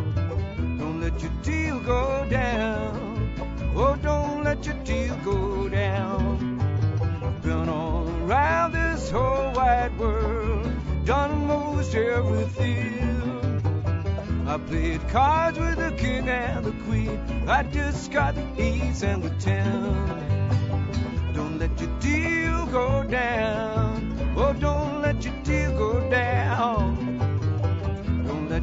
Don't 0.79 0.99
let 0.99 1.21
your 1.21 1.31
deal 1.43 1.79
go 1.81 2.25
down. 2.29 3.31
Oh, 3.75 3.95
don't 4.01 4.43
let 4.43 4.65
your 4.65 4.75
deal 4.83 5.15
go 5.17 5.69
down. 5.69 6.57
Been 7.43 7.69
all 7.69 8.07
around 8.23 8.71
this 8.71 9.11
whole 9.11 9.51
wide 9.53 9.97
world, 9.99 10.71
done 11.05 11.45
most 11.45 11.93
everything. 11.93 12.97
I 14.47 14.57
played 14.57 15.07
cards 15.09 15.59
with 15.59 15.77
the 15.77 15.91
king 15.97 16.27
and 16.29 16.65
the 16.65 16.71
queen. 16.85 17.19
I 17.47 17.63
just 17.63 18.11
got 18.11 18.33
the 18.33 18.45
ace 18.57 19.03
and 19.03 19.21
the 19.21 19.29
ten. 19.39 19.73
Don't 21.33 21.59
let 21.59 21.79
your 21.79 21.99
deal 21.99 22.65
go 22.67 23.03
down. 23.03 24.33
Oh, 24.35 24.53
don't 24.53 25.01
let 25.01 25.23
your 25.23 25.35
deal 25.43 25.77
go 25.77 26.09
down. 26.09 26.36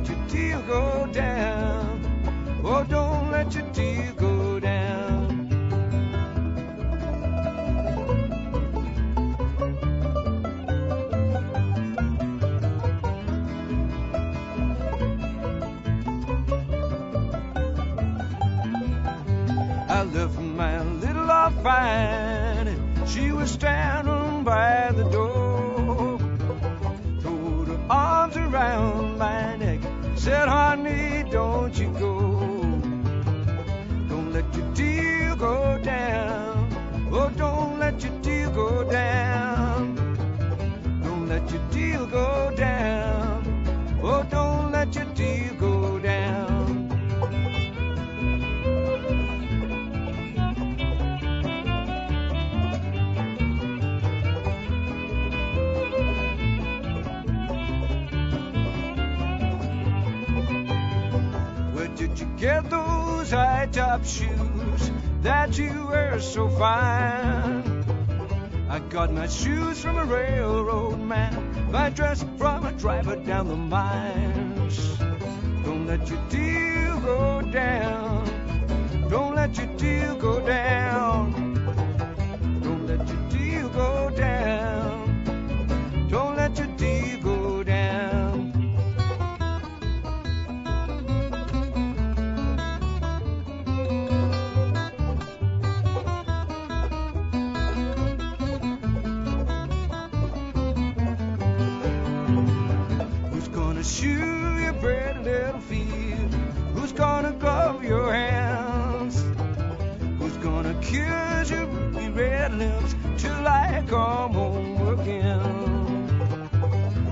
Let 0.05 0.19
your 0.19 0.27
deal 0.29 0.63
go 0.67 1.07
down. 1.13 2.61
Oh, 2.63 2.85
don't 2.85 3.31
let 3.31 3.55
your 3.55 3.65
deal 3.73 4.13
go 4.17 4.61
down. 4.61 5.49
I 19.89 20.03
left 20.03 20.39
my 20.39 20.83
little 20.83 21.31
old 21.31 21.67
and 21.67 23.09
she 23.09 23.33
was 23.33 23.53
standing 23.53 24.45
by 24.45 24.93
the 24.93 25.05
door 25.05 25.75
arms 27.91 28.37
around 28.37 29.19
my 29.19 29.57
neck. 29.57 29.74
Said, 30.25 30.49
honey, 30.49 31.23
don't 31.31 31.77
you 31.79 31.93
go. 32.01 32.41
Don't 34.09 34.33
let 34.33 34.47
your 34.57 34.73
deal 34.73 35.37
go 35.37 35.79
down. 35.85 36.67
Oh, 37.13 37.29
don't 37.37 37.79
let 37.79 38.03
your 38.03 38.19
deal 38.23 38.51
go 38.53 38.91
down. 38.91 39.95
Don't 41.03 41.29
let 41.29 41.51
your 41.51 41.61
deal 41.71 42.07
go 42.07 42.51
down. 42.57 44.01
Oh, 44.03 44.23
don't 44.31 44.73
let 44.73 44.95
your 44.95 45.05
deal 45.13 45.34
Get 62.45 62.69
those 62.69 63.31
high 63.31 63.69
top 63.73 64.05
shoes 64.05 64.91
that 65.23 65.57
you 65.57 65.87
wear 65.89 66.21
so 66.21 66.47
fine. 66.51 67.65
I 68.69 68.81
got 68.91 69.11
my 69.15 69.27
shoes 69.29 69.81
from 69.81 69.97
a 69.97 70.05
railroad 70.05 71.01
man, 71.01 71.73
my 71.73 71.89
dress 71.89 72.23
from 72.37 72.67
a 72.67 72.73
driver 72.73 73.17
down 73.17 73.49
the 73.49 73.57
mines. 73.57 74.77
Don't 75.65 75.87
let 75.87 76.07
your 76.11 76.21
deal 76.29 77.01
go 77.01 77.41
down. 77.51 79.09
Don't 79.09 79.35
let 79.35 79.57
your 79.57 79.75
deal 79.79 80.15
go 80.17 80.47
down. 80.47 81.44
Shoe 103.85 104.59
your 104.61 104.73
pretty 104.75 105.19
little 105.21 105.61
feet? 105.61 106.33
Who's 106.75 106.93
gonna 106.93 107.33
glove 107.33 107.85
your 107.85 108.13
hands? 108.13 109.23
Who's 110.19 110.37
gonna 110.39 110.75
kiss 110.81 111.51
your 111.51 111.67
ruby 111.67 112.09
red 112.09 112.55
lips 112.55 112.95
till 113.19 113.47
I 113.47 113.85
come 113.87 114.33
home 114.33 114.99
again? 114.99 115.41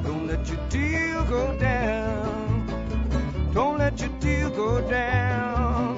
Don't 0.02 0.26
let 0.26 0.48
your 0.48 0.61
deal 0.70 1.24
go 1.24 1.56
down. 1.58 3.50
Don't 3.52 3.78
let 3.78 4.00
your 4.00 4.11
deal 4.20 4.48
go 4.48 4.80
down. 4.88 5.96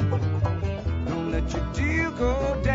Don't 1.07 1.31
let 1.31 1.53
your 1.53 1.65
deal 1.73 2.11
go 2.11 2.61
down. 2.65 2.74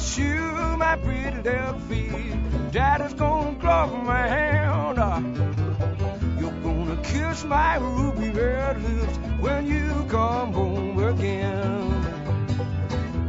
Shoe 0.00 0.76
my 0.76 0.96
pretty 0.96 1.42
little 1.42 1.78
feet. 1.80 2.72
Daddy's 2.72 3.14
gonna 3.14 3.58
glove 3.58 3.92
my 4.04 4.26
hand. 4.26 4.98
You're 6.40 6.60
gonna 6.62 6.96
kiss 7.02 7.44
my 7.44 7.76
ruby 7.76 8.30
red 8.30 8.82
lips 8.82 9.16
when 9.40 9.66
you 9.66 10.06
come 10.08 10.52
home 10.52 10.98
again. 10.98 11.90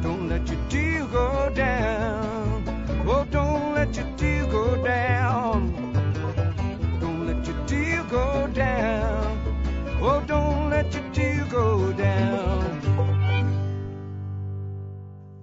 Don't 0.01 0.29
let 0.29 0.47
your 0.47 0.59
deal 0.69 1.07
go 1.07 1.51
down. 1.53 2.63
Oh, 3.05 3.25
don't 3.29 3.75
let 3.75 3.95
your 3.95 4.09
deal 4.15 4.47
go 4.47 4.83
down. 4.83 5.73
Don't 7.01 7.27
let 7.27 7.45
your 7.45 7.65
deal 7.65 8.03
go 8.05 8.47
down. 8.47 9.41
Oh, 10.01 10.23
don't 10.25 10.69
let 10.69 10.93
your 10.93 11.03
deal 11.11 11.45
go 11.47 11.91
down. 11.93 12.80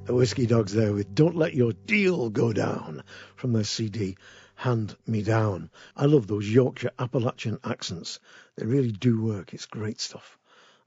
The 0.09 0.15
Whiskey 0.15 0.47
Dogs 0.47 0.73
there 0.73 0.95
with 0.95 1.15
Don't 1.15 1.37
Let 1.37 1.53
Your 1.53 1.75
Deal 1.75 2.31
Go 2.31 2.55
Down 2.55 3.03
from 3.37 3.53
their 3.53 3.63
CD 3.63 4.17
Hand 4.55 4.97
Me 5.07 5.23
Down. 5.23 5.69
I 5.95 6.07
love 6.07 6.27
those 6.27 6.49
Yorkshire 6.49 6.93
Appalachian 6.99 7.59
accents. 7.63 8.19
They 8.57 8.65
really 8.65 8.91
do 8.91 9.21
work. 9.23 9.53
It's 9.53 9.67
great 9.67 10.01
stuff. 10.01 10.39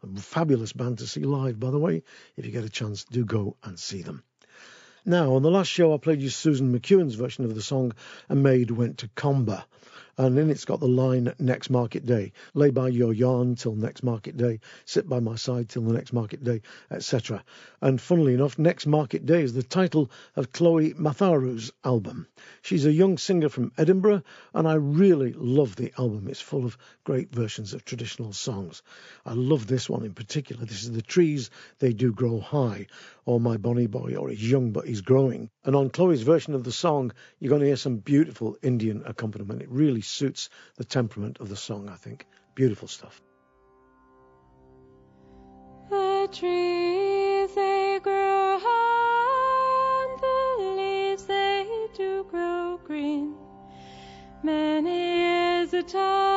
A 0.01 0.19
fabulous 0.19 0.73
band 0.73 0.97
to 0.97 1.07
see 1.07 1.21
live, 1.21 1.59
by 1.59 1.69
the 1.69 1.77
way. 1.77 2.01
If 2.35 2.47
you 2.47 2.51
get 2.51 2.63
a 2.63 2.69
chance, 2.69 3.03
do 3.03 3.23
go 3.23 3.57
and 3.63 3.77
see 3.77 4.01
them. 4.01 4.23
Now, 5.05 5.35
on 5.35 5.43
the 5.43 5.51
last 5.51 5.67
show, 5.67 5.93
I 5.93 5.97
played 5.97 6.23
you 6.23 6.29
Susan 6.31 6.73
McEwen's 6.73 7.13
version 7.13 7.45
of 7.45 7.53
the 7.53 7.61
song 7.61 7.93
A 8.27 8.33
Maid 8.33 8.71
Went 8.71 8.97
to 8.97 9.07
Comber 9.09 9.65
and 10.17 10.37
then 10.37 10.49
it's 10.49 10.65
got 10.65 10.79
the 10.79 10.87
line 10.87 11.33
next 11.39 11.69
market 11.69 12.05
day. 12.05 12.33
Lay 12.53 12.69
by 12.69 12.87
your 12.87 13.13
yarn 13.13 13.55
till 13.55 13.75
next 13.75 14.03
market 14.03 14.37
day. 14.37 14.59
Sit 14.85 15.07
by 15.07 15.19
my 15.19 15.35
side 15.35 15.69
till 15.69 15.83
the 15.83 15.93
next 15.93 16.13
market 16.13 16.43
day 16.43 16.61
etc 16.89 17.43
and 17.81 17.99
funnily 17.99 18.33
enough 18.33 18.59
next 18.59 18.85
market 18.85 19.25
day 19.25 19.41
is 19.41 19.53
the 19.53 19.63
title 19.63 20.11
of 20.35 20.51
chloe 20.51 20.93
matharu's 20.93 21.71
album. 21.83 22.27
She's 22.61 22.85
a 22.85 22.91
young 22.91 23.17
singer 23.17 23.49
from 23.49 23.71
edinburgh 23.77 24.23
and 24.53 24.67
i 24.67 24.73
really 24.73 25.33
love 25.33 25.75
the 25.75 25.91
album. 25.97 26.27
It's 26.27 26.41
full 26.41 26.65
of 26.65 26.77
great 27.03 27.33
versions 27.33 27.73
of 27.73 27.85
traditional 27.85 28.33
songs. 28.33 28.83
I 29.25 29.33
love 29.33 29.67
this 29.67 29.89
one 29.89 30.03
in 30.03 30.13
particular. 30.13 30.65
This 30.65 30.83
is 30.83 30.91
the 30.91 31.01
trees 31.01 31.49
they 31.79 31.93
do 31.93 32.11
grow 32.11 32.39
high 32.39 32.87
or 33.25 33.39
my 33.39 33.57
bonny 33.57 33.87
boy 33.87 34.15
or 34.15 34.29
he's 34.29 34.49
young 34.49 34.71
but 34.71 34.87
he's 34.87 35.01
growing 35.01 35.49
and 35.63 35.75
on 35.75 35.89
chloe's 35.89 36.21
version 36.21 36.53
of 36.53 36.63
the 36.63 36.71
song 36.71 37.11
you're 37.39 37.49
going 37.49 37.61
to 37.61 37.67
hear 37.67 37.75
some 37.75 37.97
beautiful 37.97 38.57
indian 38.61 39.03
accompaniment 39.05 39.61
it 39.61 39.69
really 39.69 40.01
suits 40.01 40.49
the 40.77 40.83
temperament 40.83 41.37
of 41.39 41.49
the 41.49 41.55
song, 41.55 41.89
I 41.89 41.95
think. 41.95 42.25
Beautiful 42.55 42.87
stuff. 42.87 43.21
The 45.89 46.27
trees 46.31 47.53
they 47.55 47.99
grow 48.01 48.59
high, 48.61 50.03
and 50.03 50.19
the 50.19 50.81
leaves 50.81 51.25
they 51.25 51.87
do 51.95 52.25
grow 52.29 52.79
green. 52.85 53.35
Many 54.43 55.61
is 55.61 55.73
a 55.73 55.83
time 55.83 56.30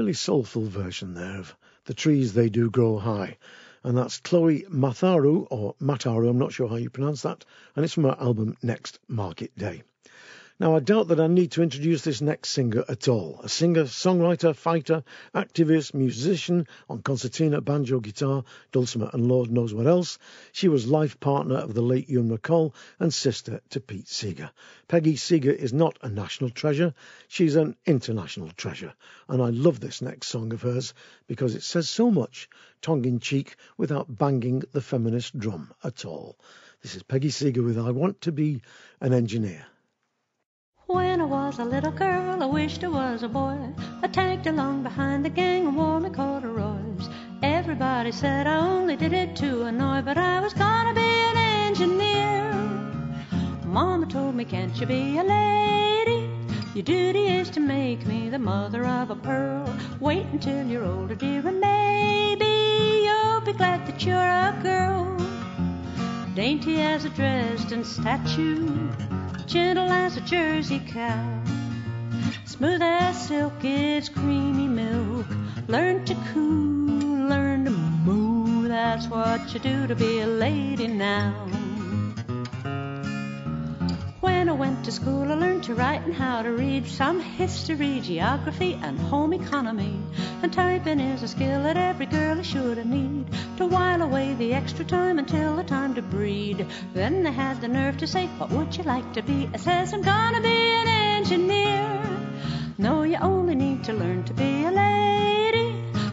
Really 0.00 0.14
soulful 0.14 0.62
version 0.62 1.12
there 1.12 1.40
of 1.40 1.54
The 1.84 1.92
Trees 1.92 2.32
They 2.32 2.48
Do 2.48 2.70
Grow 2.70 2.96
High. 2.96 3.36
And 3.84 3.98
that's 3.98 4.18
Chloe 4.18 4.62
Matharu, 4.62 5.46
or 5.50 5.74
Mataru, 5.74 6.30
I'm 6.30 6.38
not 6.38 6.54
sure 6.54 6.68
how 6.70 6.76
you 6.76 6.88
pronounce 6.88 7.20
that, 7.20 7.44
and 7.76 7.84
it's 7.84 7.92
from 7.92 8.04
her 8.04 8.16
album 8.18 8.56
Next 8.62 8.98
Market 9.08 9.54
Day. 9.58 9.82
Now, 10.60 10.76
I 10.76 10.80
doubt 10.80 11.08
that 11.08 11.18
I 11.18 11.26
need 11.26 11.52
to 11.52 11.62
introduce 11.62 12.02
this 12.02 12.20
next 12.20 12.50
singer 12.50 12.84
at 12.86 13.08
all. 13.08 13.40
A 13.42 13.48
singer, 13.48 13.84
songwriter, 13.84 14.54
fighter, 14.54 15.04
activist, 15.34 15.94
musician 15.94 16.66
on 16.86 17.00
concertina, 17.00 17.62
banjo, 17.62 17.98
guitar, 17.98 18.44
dulcimer, 18.70 19.08
and 19.14 19.26
Lord 19.26 19.50
knows 19.50 19.72
what 19.72 19.86
else. 19.86 20.18
She 20.52 20.68
was 20.68 20.86
life 20.86 21.18
partner 21.18 21.54
of 21.54 21.72
the 21.72 21.80
late 21.80 22.10
Ewan 22.10 22.28
MacColl 22.28 22.74
and 22.98 23.14
sister 23.14 23.62
to 23.70 23.80
Pete 23.80 24.06
Seeger. 24.06 24.50
Peggy 24.86 25.16
Seeger 25.16 25.50
is 25.50 25.72
not 25.72 25.96
a 26.02 26.10
national 26.10 26.50
treasure, 26.50 26.92
she's 27.26 27.56
an 27.56 27.74
international 27.86 28.50
treasure. 28.50 28.92
And 29.30 29.40
I 29.40 29.48
love 29.48 29.80
this 29.80 30.02
next 30.02 30.26
song 30.26 30.52
of 30.52 30.60
hers 30.60 30.92
because 31.26 31.54
it 31.54 31.62
says 31.62 31.88
so 31.88 32.10
much, 32.10 32.50
tongue 32.82 33.06
in 33.06 33.18
cheek, 33.18 33.56
without 33.78 34.18
banging 34.18 34.64
the 34.72 34.82
feminist 34.82 35.38
drum 35.38 35.72
at 35.82 36.04
all. 36.04 36.36
This 36.82 36.96
is 36.96 37.02
Peggy 37.02 37.30
Seeger 37.30 37.62
with 37.62 37.78
I 37.78 37.92
Want 37.92 38.20
to 38.20 38.32
Be 38.32 38.60
an 39.00 39.14
Engineer. 39.14 39.64
When 40.92 41.20
I 41.20 41.24
was 41.24 41.60
a 41.60 41.64
little 41.64 41.92
girl, 41.92 42.42
I 42.42 42.46
wished 42.46 42.82
I 42.82 42.88
was 42.88 43.22
a 43.22 43.28
boy. 43.28 43.56
I 44.02 44.08
tagged 44.08 44.48
along 44.48 44.82
behind 44.82 45.24
the 45.24 45.30
gang 45.30 45.68
and 45.68 45.76
wore 45.76 46.00
my 46.00 46.10
corduroys. 46.10 47.08
Everybody 47.44 48.10
said 48.10 48.48
I 48.48 48.56
only 48.56 48.96
did 48.96 49.12
it 49.12 49.36
to 49.36 49.62
annoy, 49.66 50.02
but 50.02 50.18
I 50.18 50.40
was 50.40 50.52
gonna 50.52 50.92
be 50.92 51.00
an 51.00 51.36
engineer. 51.68 52.52
Mama 53.64 54.06
told 54.06 54.34
me, 54.34 54.44
can't 54.44 54.76
you 54.80 54.86
be 54.86 55.16
a 55.16 55.22
lady? 55.22 56.28
Your 56.74 56.82
duty 56.82 57.28
is 57.38 57.50
to 57.50 57.60
make 57.60 58.04
me 58.04 58.28
the 58.28 58.40
mother 58.40 58.84
of 58.84 59.10
a 59.10 59.14
pearl. 59.14 59.72
Wait 60.00 60.26
until 60.32 60.66
you're 60.66 60.84
older, 60.84 61.14
dear, 61.14 61.46
and 61.46 61.60
maybe 61.60 63.04
you'll 63.04 63.42
be 63.42 63.52
glad 63.52 63.86
that 63.86 64.04
you're 64.04 64.18
a 64.18 64.58
girl. 64.60 65.16
Dainty 66.34 66.80
as 66.80 67.04
a 67.04 67.10
Dresden 67.10 67.84
statue 67.84 68.90
gentle 69.50 69.90
as 69.90 70.16
a 70.16 70.20
Jersey 70.20 70.80
cow. 70.86 71.42
Smooth 72.44 72.80
as 72.82 73.26
silk, 73.26 73.64
it's 73.64 74.08
creamy 74.08 74.68
milk. 74.68 75.26
Learn 75.66 76.04
to 76.04 76.14
coo, 76.32 77.26
learn 77.28 77.64
to 77.64 77.72
moo. 77.72 78.68
That's 78.68 79.08
what 79.08 79.52
you 79.52 79.58
do 79.58 79.88
to 79.88 79.96
be 79.96 80.20
a 80.20 80.26
lady 80.26 80.86
now. 80.86 81.59
When 84.20 84.50
I 84.50 84.52
went 84.52 84.84
to 84.84 84.92
school, 84.92 85.32
I 85.32 85.34
learned 85.34 85.64
to 85.64 85.74
write 85.74 86.02
and 86.02 86.12
how 86.12 86.42
to 86.42 86.52
read 86.52 86.86
some 86.86 87.20
history, 87.20 88.00
geography, 88.00 88.78
and 88.82 88.98
home 88.98 89.32
economy. 89.32 89.98
And 90.42 90.52
typing 90.52 91.00
is 91.00 91.22
a 91.22 91.28
skill 91.28 91.62
that 91.62 91.78
every 91.78 92.04
girl 92.04 92.42
should 92.42 92.84
need 92.84 93.24
to 93.56 93.66
while 93.66 94.02
away 94.02 94.34
the 94.34 94.52
extra 94.52 94.84
time 94.84 95.18
until 95.18 95.56
the 95.56 95.64
time 95.64 95.94
to 95.94 96.02
breed. 96.02 96.66
Then 96.92 97.22
they 97.22 97.32
had 97.32 97.62
the 97.62 97.68
nerve 97.68 97.96
to 97.98 98.06
say, 98.06 98.26
What 98.36 98.50
would 98.50 98.76
you 98.76 98.82
like 98.82 99.10
to 99.14 99.22
be? 99.22 99.48
I 99.54 99.56
says, 99.56 99.94
I'm 99.94 100.02
gonna 100.02 100.42
be 100.42 100.48
an 100.48 100.86
engineer. 100.86 102.02
No, 102.76 103.04
you 103.04 103.16
only 103.16 103.54
need 103.54 103.84
to 103.84 103.94
learn 103.94 104.24
to 104.24 104.34
be 104.34 104.64
a 104.64 104.70
lady. 104.70 105.39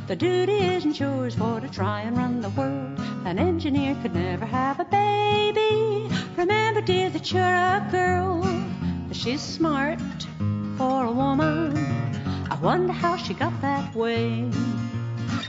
The 0.07 0.15
duty 0.15 0.59
isn't 0.63 1.01
yours 1.01 1.35
for 1.35 1.59
to 1.59 1.67
try 1.67 2.03
and 2.03 2.15
run 2.15 2.39
the 2.39 2.47
world. 2.51 2.97
An 3.25 3.37
engineer 3.37 3.93
could 4.01 4.13
never 4.13 4.45
have 4.45 4.79
a 4.79 4.85
baby. 4.85 6.09
Remember, 6.37 6.79
dear, 6.79 7.09
that 7.09 7.29
you're 7.33 7.43
a 7.43 7.85
girl. 7.91 8.41
She's 9.11 9.41
smart 9.41 9.99
for 10.77 11.03
a 11.03 11.11
woman. 11.11 11.75
I 12.49 12.57
wonder 12.61 12.93
how 12.93 13.17
she 13.17 13.33
got 13.33 13.59
that 13.59 13.93
way. 13.93 14.49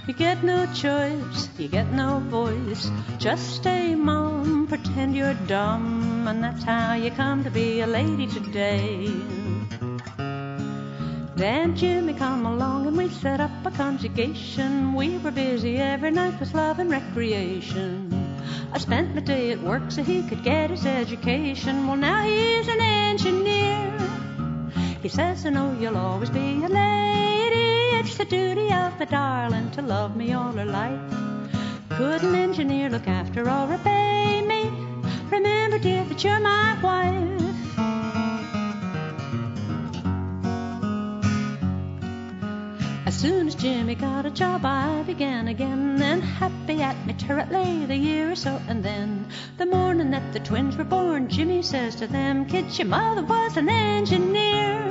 You 0.08 0.14
get 0.14 0.42
no 0.42 0.66
choice, 0.74 1.48
you 1.56 1.68
get 1.68 1.92
no 1.92 2.18
voice. 2.18 2.90
Just 3.18 3.54
stay 3.54 3.94
mum, 3.94 4.66
pretend 4.66 5.14
you're 5.14 5.38
dumb, 5.46 6.26
and 6.26 6.42
that's 6.42 6.64
how 6.64 6.94
you 6.94 7.12
come 7.12 7.44
to 7.44 7.50
be 7.50 7.78
a 7.80 7.86
lady 7.86 8.26
today. 8.26 9.08
Then 11.38 11.76
Jimmy 11.76 12.14
come 12.14 12.46
along 12.46 12.88
and 12.88 12.96
we 12.96 13.08
set 13.08 13.40
up 13.40 13.64
a 13.64 13.70
conjugation. 13.70 14.92
We 14.92 15.18
were 15.18 15.30
busy 15.30 15.76
every 15.76 16.10
night 16.10 16.40
with 16.40 16.52
love 16.52 16.80
and 16.80 16.90
recreation. 16.90 18.12
I 18.72 18.78
spent 18.78 19.14
my 19.14 19.20
day 19.20 19.52
at 19.52 19.62
work 19.62 19.92
so 19.92 20.02
he 20.02 20.24
could 20.24 20.42
get 20.42 20.70
his 20.70 20.84
education. 20.84 21.86
Well, 21.86 21.96
now 21.96 22.24
he's 22.24 22.66
an 22.66 22.80
engineer. 22.80 23.96
He 25.00 25.08
says, 25.08 25.46
I 25.46 25.50
know 25.50 25.76
you'll 25.78 25.96
always 25.96 26.28
be 26.28 26.64
a 26.64 26.68
lady. 26.68 28.00
It's 28.00 28.18
the 28.18 28.24
duty 28.24 28.72
of 28.72 29.00
a 29.00 29.06
darling 29.06 29.70
to 29.70 29.82
love 29.82 30.16
me 30.16 30.32
all 30.32 30.50
her 30.50 30.64
life. 30.64 31.00
Could 31.90 32.24
an 32.24 32.34
engineer 32.34 32.90
look 32.90 33.06
after 33.06 33.48
or 33.48 33.72
obey 33.72 34.42
me? 34.42 34.72
Remember, 35.30 35.78
dear, 35.78 36.02
that 36.02 36.24
you're 36.24 36.40
my 36.40 36.76
wife. 36.82 37.47
Soon 43.18 43.48
as 43.48 43.56
Jimmy 43.56 43.96
got 43.96 44.26
a 44.26 44.30
job, 44.30 44.64
I 44.64 45.02
began 45.02 45.48
again. 45.48 46.00
And 46.00 46.22
happy 46.22 46.80
at 46.82 47.04
me 47.04 47.14
turret 47.14 47.50
lathe 47.50 47.88
the 47.88 47.96
year 47.96 48.30
or 48.30 48.36
so. 48.36 48.62
And 48.68 48.80
then, 48.80 49.26
the 49.56 49.66
morning 49.66 50.12
that 50.12 50.32
the 50.32 50.38
twins 50.38 50.76
were 50.76 50.84
born, 50.84 51.28
Jimmy 51.28 51.62
says 51.62 51.96
to 51.96 52.06
them, 52.06 52.46
Kids, 52.46 52.78
your 52.78 52.86
mother 52.86 53.24
was 53.24 53.56
an 53.56 53.68
engineer. 53.68 54.86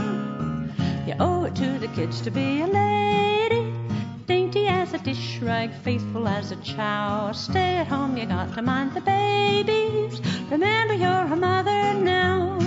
You 1.07 1.13
owe 1.21 1.45
it 1.45 1.55
to 1.55 1.79
the 1.79 1.87
kids 1.87 2.19
to 2.19 2.29
be 2.29 2.59
a 2.59 2.67
lady. 2.67 3.73
Dainty 4.25 4.67
as 4.67 4.93
a 4.93 4.97
dish 4.97 5.39
rag, 5.41 5.71
faithful 5.85 6.27
as 6.27 6.51
a 6.51 6.57
chow. 6.57 7.31
Stay 7.31 7.77
at 7.77 7.87
home, 7.87 8.17
you 8.17 8.25
got 8.25 8.53
to 8.55 8.61
mind 8.61 8.93
the 8.93 8.99
babies. 8.99 10.19
Remember, 10.51 10.95
you're 10.95 11.31
a 11.31 11.35
mother 11.37 11.93
now. 11.93 12.59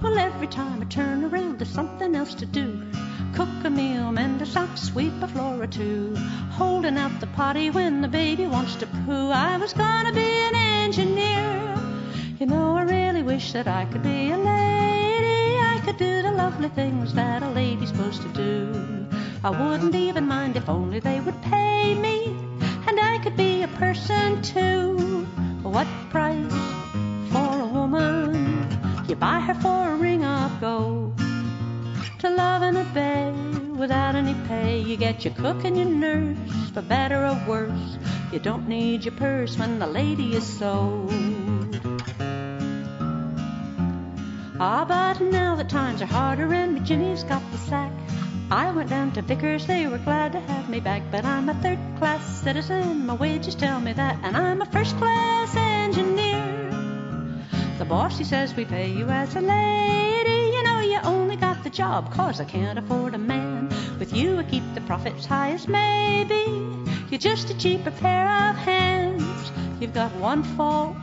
Well, 0.00 0.16
every 0.16 0.46
time 0.46 0.80
I 0.80 0.84
turn 0.84 1.24
around, 1.24 1.58
there's 1.58 1.68
something 1.68 2.14
else 2.14 2.34
to 2.34 2.46
do. 2.46 2.80
Cook 3.34 3.64
a 3.64 3.70
meal, 3.70 4.12
mend 4.12 4.42
a 4.42 4.46
sock, 4.46 4.76
sweep 4.76 5.14
a 5.22 5.26
floor 5.26 5.62
or 5.62 5.66
two. 5.66 6.14
Holding 6.50 6.98
out 6.98 7.18
the 7.18 7.26
potty 7.28 7.70
when 7.70 8.02
the 8.02 8.08
baby 8.08 8.46
wants 8.46 8.76
to 8.76 8.86
poo. 8.86 9.30
I 9.30 9.56
was 9.56 9.72
gonna 9.72 10.12
be 10.12 10.20
an 10.48 10.54
engineer. 10.54 11.74
You 12.38 12.44
know, 12.44 12.76
I 12.76 12.82
really 12.82 13.22
wish 13.22 13.52
that 13.52 13.66
I 13.66 13.86
could 13.86 14.02
be 14.02 14.30
a 14.30 14.36
lady. 14.36 15.56
I 15.56 15.80
could 15.82 15.96
do 15.96 16.20
the 16.20 16.32
lovely 16.32 16.68
things 16.68 17.14
that 17.14 17.42
a 17.42 17.48
lady's 17.48 17.88
supposed 17.88 18.20
to 18.20 18.28
do. 18.28 19.06
I 19.42 19.48
wouldn't 19.48 19.94
even 19.94 20.26
mind 20.28 20.56
if 20.56 20.68
only 20.68 21.00
they 21.00 21.20
would 21.20 21.40
pay 21.40 21.94
me. 21.94 22.36
And 22.86 23.00
I 23.00 23.18
could 23.22 23.36
be 23.36 23.62
a 23.62 23.68
person 23.68 24.42
too. 24.42 25.24
What 25.62 25.86
price 26.10 26.52
for 27.32 27.60
a 27.60 27.66
woman? 27.66 28.68
You 29.08 29.16
buy 29.16 29.40
her 29.40 29.54
for 29.54 29.92
a 29.92 29.96
ring 29.96 30.22
of 30.22 30.60
gold 30.60 31.18
to 32.22 32.30
love 32.30 32.62
and 32.62 32.76
obey 32.76 33.32
without 33.76 34.14
any 34.14 34.34
pay. 34.46 34.78
You 34.78 34.96
get 34.96 35.24
your 35.24 35.34
cook 35.34 35.64
and 35.64 35.76
your 35.76 35.86
nurse, 35.86 36.70
for 36.72 36.80
better 36.80 37.26
or 37.26 37.34
worse. 37.48 37.98
You 38.30 38.38
don't 38.38 38.68
need 38.68 39.04
your 39.04 39.14
purse 39.14 39.58
when 39.58 39.80
the 39.80 39.88
lady 39.88 40.36
is 40.36 40.46
sold. 40.46 41.10
Ah, 44.60 44.84
but 44.86 45.20
now 45.20 45.56
the 45.56 45.64
times 45.64 46.00
are 46.00 46.06
harder 46.06 46.54
and 46.54 46.86
Jimmy's 46.86 47.24
got 47.24 47.42
the 47.50 47.58
sack. 47.58 47.90
I 48.52 48.70
went 48.70 48.88
down 48.88 49.10
to 49.14 49.22
Vickers, 49.22 49.66
they 49.66 49.88
were 49.88 49.98
glad 49.98 50.30
to 50.32 50.40
have 50.40 50.70
me 50.70 50.78
back. 50.78 51.02
But 51.10 51.24
I'm 51.24 51.48
a 51.48 51.54
third 51.54 51.80
class 51.98 52.24
citizen, 52.24 53.04
my 53.04 53.14
wages 53.14 53.56
tell 53.56 53.80
me 53.80 53.94
that, 53.94 54.16
and 54.22 54.36
I'm 54.36 54.62
a 54.62 54.66
first 54.66 54.96
class 54.96 55.56
engineer. 55.56 56.70
The 57.78 57.84
boss, 57.84 58.16
he 58.16 58.22
says 58.22 58.54
we 58.54 58.64
pay 58.64 58.92
you 58.92 59.08
as 59.08 59.34
a 59.34 59.40
lady. 59.40 60.41
The 61.62 61.70
job, 61.70 62.12
cause 62.12 62.40
I 62.40 62.44
can't 62.44 62.78
afford 62.78 63.14
a 63.14 63.18
man. 63.18 63.68
With 63.98 64.12
you, 64.12 64.38
I 64.38 64.44
keep 64.44 64.62
the 64.74 64.80
profits 64.82 65.26
high 65.26 65.50
as 65.50 65.68
maybe. 65.68 66.44
You're 67.10 67.18
just 67.18 67.50
a 67.50 67.58
cheaper 67.58 67.90
pair 67.90 68.26
of 68.26 68.56
hands. 68.56 69.52
You've 69.80 69.94
got 69.94 70.14
one 70.16 70.42
fault, 70.56 70.96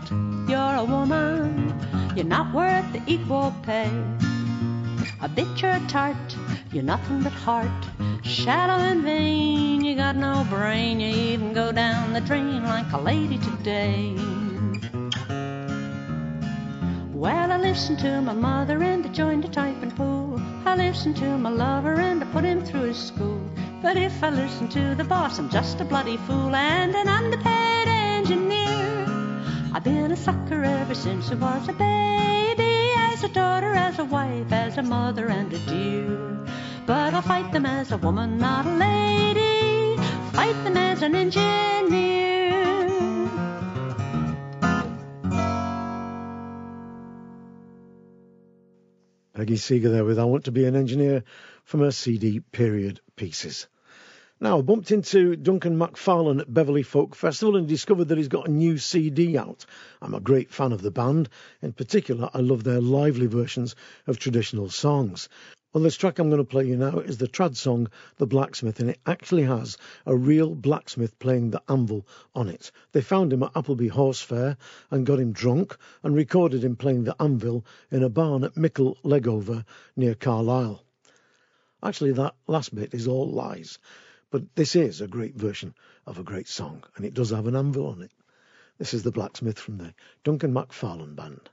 you're 0.49 0.75
a 0.75 0.83
woman. 0.83 1.73
You're 2.15 2.25
not 2.25 2.53
worth 2.53 2.91
the 2.91 3.01
equal 3.07 3.53
pay. 3.63 3.91
A 5.21 5.29
bit 5.29 5.61
you're 5.61 5.79
tart, 5.87 6.15
you're 6.71 6.83
nothing 6.83 7.21
but 7.21 7.33
heart. 7.33 7.67
Shallow 8.23 8.83
and 8.83 9.03
vain, 9.03 9.83
you 9.83 9.95
got 9.95 10.15
no 10.15 10.45
brain. 10.49 10.99
You 10.99 11.07
even 11.07 11.53
go 11.53 11.71
down 11.71 12.13
the 12.13 12.21
drain 12.21 12.63
like 12.63 12.91
a 12.93 12.97
lady 12.97 13.37
today. 13.37 14.15
Well, 17.13 17.51
I 17.51 17.57
listened 17.57 17.99
to 17.99 18.21
my 18.21 18.33
mother 18.33 18.81
and 18.81 19.05
I 19.05 19.09
joined 19.09 19.43
a 19.43 19.49
typing 19.49 19.91
pool. 19.91 20.38
I 20.65 20.75
listen 20.75 21.13
to 21.15 21.37
my 21.37 21.49
lover 21.49 21.93
and 21.93 22.23
I 22.23 22.25
put 22.27 22.43
him 22.43 22.63
through 22.63 22.83
his 22.83 22.97
school. 22.97 23.41
But 23.81 23.97
if 23.97 24.23
I 24.23 24.29
listen 24.29 24.67
to 24.69 24.95
the 24.95 25.03
boss, 25.03 25.39
I'm 25.39 25.49
just 25.49 25.79
a 25.81 25.85
bloody 25.85 26.17
fool 26.17 26.55
and 26.55 26.93
an 26.95 27.07
underpaid 27.07 27.87
engineer. 27.87 29.05
I've 29.73 29.83
been 29.83 30.11
a 30.11 30.15
sucker 30.15 30.63
ever 30.63 30.93
since 30.95 31.31
I 31.31 31.35
was 31.35 31.69
a 31.69 31.73
baby, 31.73 32.91
as 32.97 33.23
a 33.23 33.29
daughter, 33.29 33.73
as 33.73 33.99
a 33.99 34.05
wife, 34.05 34.51
as 34.51 34.77
a 34.77 34.83
mother 34.83 35.27
and 35.27 35.51
a 35.53 35.59
dear. 35.59 36.17
But 36.85 37.13
I'll 37.13 37.21
fight 37.21 37.51
them 37.51 37.65
as 37.65 37.91
a 37.91 37.97
woman, 37.97 38.37
not 38.37 38.65
a 38.65 38.75
lady. 38.75 39.95
Fight 40.33 40.63
them 40.63 40.77
as 40.77 41.01
an 41.01 41.15
engineer. 41.15 42.18
Peggy 49.39 49.55
Seeger 49.55 49.89
there 49.89 50.03
with 50.03 50.19
I 50.19 50.25
Want 50.25 50.43
to 50.43 50.51
Be 50.51 50.65
an 50.65 50.75
Engineer 50.75 51.23
from 51.63 51.79
her 51.79 51.91
CD 51.91 52.41
Period 52.41 52.99
Pieces. 53.15 53.67
Now, 54.41 54.59
I 54.59 54.61
bumped 54.61 54.91
into 54.91 55.37
Duncan 55.37 55.77
McFarlane 55.77 56.41
at 56.41 56.53
Beverley 56.53 56.83
Folk 56.83 57.15
Festival 57.15 57.55
and 57.55 57.65
discovered 57.65 58.09
that 58.09 58.17
he's 58.17 58.27
got 58.27 58.49
a 58.49 58.51
new 58.51 58.77
CD 58.77 59.37
out. 59.37 59.65
I'm 60.01 60.13
a 60.13 60.19
great 60.19 60.51
fan 60.51 60.73
of 60.73 60.81
the 60.81 60.91
band. 60.91 61.29
In 61.61 61.71
particular, 61.71 62.29
I 62.33 62.39
love 62.39 62.65
their 62.65 62.81
lively 62.81 63.27
versions 63.27 63.77
of 64.07 64.19
traditional 64.19 64.69
songs. 64.69 65.29
Well, 65.71 65.83
this 65.83 65.97
track 65.97 66.17
I'm 66.17 66.29
going 66.29 66.41
to 66.41 66.49
play 66.49 66.65
you 66.65 66.75
now 66.75 66.97
is 66.97 67.19
the 67.19 67.27
trad 67.27 67.55
song 67.55 67.89
The 68.17 68.25
Blacksmith, 68.25 68.79
and 68.79 68.89
it 68.89 68.99
actually 69.05 69.43
has 69.43 69.77
a 70.03 70.17
real 70.17 70.55
blacksmith 70.55 71.19
playing 71.19 71.51
the 71.51 71.61
anvil 71.69 72.07
on 72.33 72.49
it. 72.49 72.71
They 72.91 73.01
found 73.01 73.31
him 73.31 73.43
at 73.43 73.55
Appleby 73.55 73.89
Horse 73.89 74.19
Fair 74.19 74.57
and 74.89 75.05
got 75.05 75.19
him 75.19 75.31
drunk 75.31 75.77
and 76.01 76.15
recorded 76.15 76.63
him 76.63 76.75
playing 76.75 77.03
the 77.03 77.15
anvil 77.21 77.67
in 77.91 78.01
a 78.01 78.09
barn 78.09 78.43
at 78.43 78.57
Mickle 78.57 78.97
Legover 79.03 79.63
near 79.95 80.15
Carlisle. 80.15 80.83
Actually, 81.83 82.13
that 82.13 82.33
last 82.47 82.73
bit 82.73 82.95
is 82.95 83.07
all 83.07 83.29
lies. 83.29 83.77
But 84.31 84.55
this 84.55 84.75
is 84.75 85.01
a 85.01 85.07
great 85.07 85.35
version 85.35 85.75
of 86.07 86.17
a 86.17 86.23
great 86.23 86.47
song, 86.47 86.83
and 86.95 87.05
it 87.05 87.13
does 87.13 87.29
have 87.29 87.45
an 87.45 87.55
anvil 87.55 87.85
on 87.85 88.01
it. 88.01 88.11
This 88.79 88.95
is 88.95 89.03
The 89.03 89.11
Blacksmith 89.11 89.59
from 89.59 89.77
the 89.77 89.93
Duncan 90.23 90.51
MacFarlane 90.51 91.13
Band. 91.13 91.47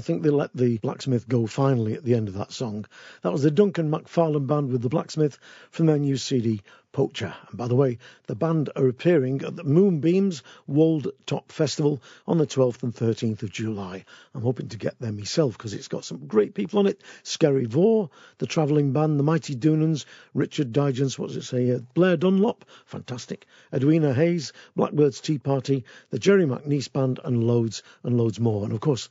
I 0.00 0.02
think 0.02 0.22
they 0.22 0.30
let 0.30 0.56
the 0.56 0.78
blacksmith 0.78 1.28
go 1.28 1.46
finally 1.46 1.92
at 1.92 2.04
the 2.04 2.14
end 2.14 2.28
of 2.28 2.34
that 2.36 2.52
song. 2.52 2.86
That 3.20 3.32
was 3.32 3.42
the 3.42 3.50
Duncan 3.50 3.90
MacFarlane 3.90 4.46
Band 4.46 4.72
with 4.72 4.80
the 4.80 4.88
blacksmith 4.88 5.38
from 5.70 5.84
their 5.84 5.98
new 5.98 6.16
CD, 6.16 6.62
Poacher. 6.92 7.34
And 7.48 7.58
by 7.58 7.68
the 7.68 7.76
way, 7.76 7.98
the 8.26 8.34
band 8.34 8.70
are 8.76 8.88
appearing 8.88 9.42
at 9.42 9.56
the 9.56 9.62
Moonbeams 9.62 10.42
Wold 10.66 11.08
Top 11.26 11.52
Festival 11.52 12.02
on 12.26 12.38
the 12.38 12.46
12th 12.46 12.82
and 12.82 12.94
13th 12.94 13.42
of 13.42 13.52
July. 13.52 14.06
I'm 14.34 14.40
hoping 14.40 14.68
to 14.70 14.78
get 14.78 14.98
there 15.00 15.12
myself 15.12 15.58
because 15.58 15.74
it's 15.74 15.88
got 15.88 16.06
some 16.06 16.26
great 16.26 16.54
people 16.54 16.78
on 16.78 16.86
it. 16.86 17.02
Skerryvore, 17.22 18.08
the 18.38 18.46
Travelling 18.46 18.92
Band, 18.92 19.18
the 19.18 19.24
Mighty 19.24 19.54
Doonans, 19.54 20.06
Richard 20.32 20.72
Digance, 20.72 21.18
what 21.18 21.28
does 21.28 21.36
it 21.36 21.44
say 21.44 21.66
here? 21.66 21.84
Blair 21.92 22.16
Dunlop, 22.16 22.64
fantastic. 22.86 23.44
Edwina 23.70 24.14
Hayes, 24.14 24.54
Blackbeard's 24.74 25.20
Tea 25.20 25.36
Party, 25.36 25.84
the 26.08 26.18
Jerry 26.18 26.46
McNeese 26.46 26.90
Band, 26.90 27.20
and 27.22 27.44
loads 27.44 27.82
and 28.02 28.16
loads 28.16 28.40
more. 28.40 28.64
And 28.64 28.72
of 28.72 28.80
course, 28.80 29.10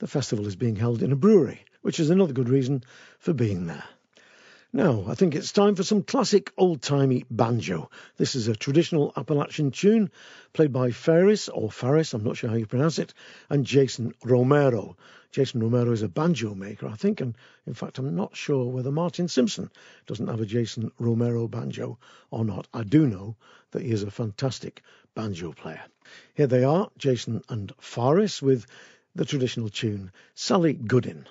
the 0.00 0.08
festival 0.08 0.46
is 0.46 0.56
being 0.56 0.76
held 0.76 1.02
in 1.02 1.12
a 1.12 1.16
brewery, 1.16 1.64
which 1.82 2.00
is 2.00 2.10
another 2.10 2.32
good 2.32 2.48
reason 2.48 2.82
for 3.18 3.32
being 3.32 3.66
there. 3.66 3.84
Now, 4.72 5.04
I 5.08 5.14
think 5.14 5.34
it's 5.34 5.52
time 5.52 5.74
for 5.74 5.82
some 5.82 6.02
classic 6.02 6.52
old 6.56 6.80
timey 6.80 7.24
banjo. 7.30 7.90
This 8.16 8.34
is 8.34 8.48
a 8.48 8.54
traditional 8.54 9.12
Appalachian 9.16 9.72
tune 9.72 10.10
played 10.52 10.72
by 10.72 10.90
Ferris, 10.90 11.48
or 11.48 11.70
Faris, 11.70 12.14
I'm 12.14 12.24
not 12.24 12.36
sure 12.36 12.48
how 12.48 12.56
you 12.56 12.66
pronounce 12.66 12.98
it, 12.98 13.12
and 13.50 13.66
Jason 13.66 14.14
Romero. 14.24 14.96
Jason 15.32 15.60
Romero 15.60 15.92
is 15.92 16.02
a 16.02 16.08
banjo 16.08 16.54
maker, 16.54 16.86
I 16.86 16.94
think, 16.94 17.20
and 17.20 17.36
in 17.66 17.74
fact, 17.74 17.98
I'm 17.98 18.14
not 18.14 18.36
sure 18.36 18.64
whether 18.66 18.90
Martin 18.90 19.28
Simpson 19.28 19.70
doesn't 20.06 20.28
have 20.28 20.40
a 20.40 20.46
Jason 20.46 20.92
Romero 20.98 21.46
banjo 21.46 21.98
or 22.30 22.44
not. 22.44 22.68
I 22.72 22.84
do 22.84 23.06
know 23.06 23.36
that 23.72 23.82
he 23.82 23.90
is 23.90 24.02
a 24.02 24.10
fantastic 24.10 24.82
banjo 25.14 25.52
player. 25.52 25.82
Here 26.34 26.46
they 26.46 26.64
are, 26.64 26.90
Jason 26.96 27.42
and 27.48 27.72
Pharis, 27.80 28.40
with 28.40 28.66
the 29.14 29.24
traditional 29.24 29.68
tune 29.68 30.12
Sally 30.34 30.72
Goodin. 30.72 31.26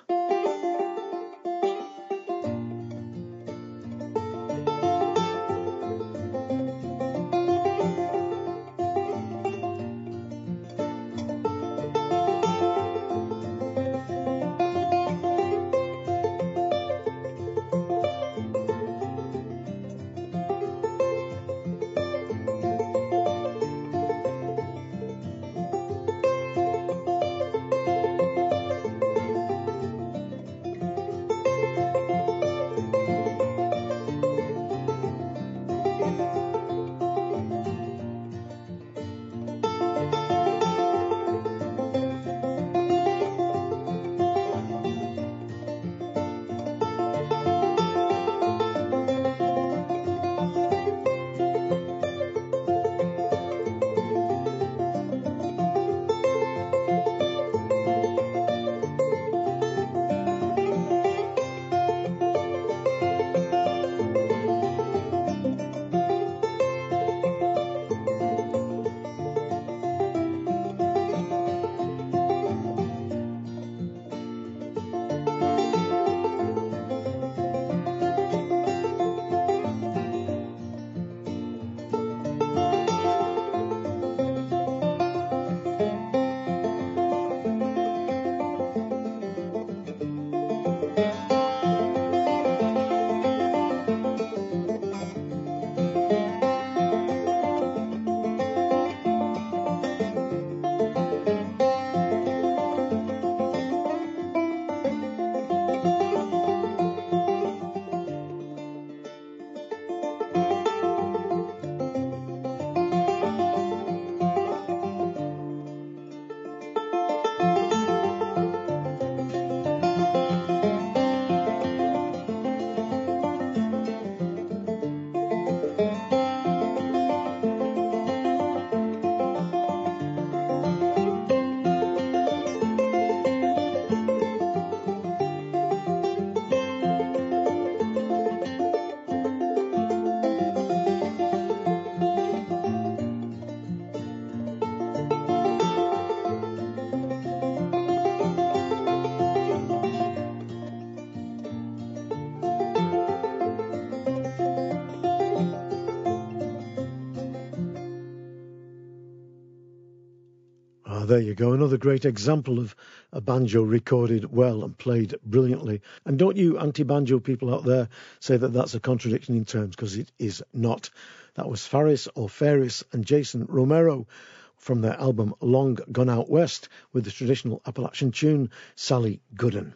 There 161.19 161.27
you 161.27 161.35
go. 161.35 161.51
Another 161.51 161.77
great 161.77 162.05
example 162.05 162.59
of 162.59 162.73
a 163.11 163.19
banjo 163.19 163.61
recorded 163.61 164.31
well 164.31 164.63
and 164.63 164.77
played 164.77 165.15
brilliantly. 165.25 165.81
And 166.05 166.17
don't 166.17 166.37
you 166.37 166.57
anti 166.57 166.83
banjo 166.83 167.19
people 167.19 167.53
out 167.53 167.65
there 167.65 167.89
say 168.21 168.37
that 168.37 168.53
that's 168.53 168.73
a 168.73 168.79
contradiction 168.79 169.35
in 169.35 169.43
terms, 169.43 169.75
because 169.75 169.97
it 169.97 170.09
is 170.17 170.41
not. 170.53 170.89
That 171.35 171.49
was 171.49 171.67
Faris 171.67 172.07
or 172.15 172.29
Ferris 172.29 172.85
and 172.93 173.03
Jason 173.03 173.47
Romero 173.49 174.07
from 174.55 174.79
their 174.79 174.97
album 174.97 175.35
Long 175.41 175.77
Gone 175.91 176.09
Out 176.09 176.29
West 176.29 176.69
with 176.93 177.03
the 177.03 177.11
traditional 177.11 177.61
Appalachian 177.65 178.13
tune 178.13 178.49
Sally 178.77 179.19
Goodin. 179.35 179.73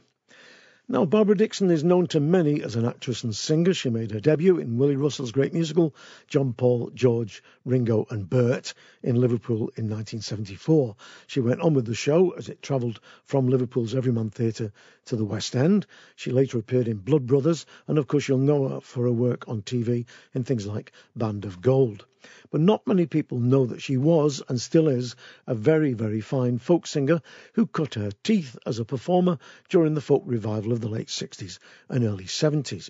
Now, 0.89 1.05
Barbara 1.05 1.37
Dickson 1.37 1.71
is 1.71 1.81
known 1.81 2.07
to 2.07 2.19
many 2.19 2.61
as 2.61 2.75
an 2.75 2.83
actress 2.83 3.23
and 3.23 3.33
singer. 3.33 3.73
She 3.73 3.89
made 3.89 4.11
her 4.11 4.19
debut 4.19 4.57
in 4.57 4.77
Willy 4.77 4.97
Russell's 4.97 5.31
great 5.31 5.53
musical, 5.53 5.95
John 6.27 6.51
Paul, 6.51 6.91
George, 6.93 7.41
Ringo 7.63 8.05
and 8.09 8.29
Bert, 8.29 8.73
in 9.01 9.15
Liverpool 9.15 9.71
in 9.77 9.89
1974. 9.89 10.97
She 11.25 11.39
went 11.39 11.61
on 11.61 11.73
with 11.73 11.85
the 11.85 11.95
show 11.95 12.31
as 12.31 12.49
it 12.49 12.61
travelled 12.61 12.99
from 13.23 13.47
Liverpool's 13.47 13.95
Everyman 13.95 14.29
Theatre 14.29 14.73
to 15.05 15.15
the 15.15 15.23
West 15.23 15.55
End. 15.55 15.85
She 16.17 16.31
later 16.31 16.57
appeared 16.57 16.89
in 16.89 16.97
Blood 16.97 17.27
Brothers, 17.27 17.65
and 17.87 17.97
of 17.97 18.07
course, 18.07 18.27
you'll 18.27 18.39
know 18.39 18.67
her 18.67 18.81
for 18.81 19.05
her 19.05 19.11
work 19.13 19.47
on 19.47 19.61
TV 19.61 20.05
in 20.33 20.43
things 20.43 20.67
like 20.67 20.91
Band 21.15 21.45
of 21.45 21.61
Gold 21.61 22.05
but 22.51 22.61
not 22.61 22.87
many 22.87 23.05
people 23.05 23.37
know 23.37 23.65
that 23.65 23.81
she 23.81 23.97
was 23.97 24.41
and 24.47 24.61
still 24.61 24.87
is 24.87 25.13
a 25.45 25.53
very, 25.53 25.91
very 25.91 26.21
fine 26.21 26.57
folk 26.57 26.87
singer 26.87 27.21
who 27.51 27.67
cut 27.67 27.95
her 27.95 28.11
teeth 28.23 28.57
as 28.65 28.79
a 28.79 28.85
performer 28.85 29.37
during 29.67 29.93
the 29.93 29.99
folk 29.99 30.23
revival 30.25 30.71
of 30.71 30.79
the 30.79 30.87
late 30.87 31.09
60s 31.09 31.59
and 31.89 32.05
early 32.05 32.23
70s. 32.23 32.89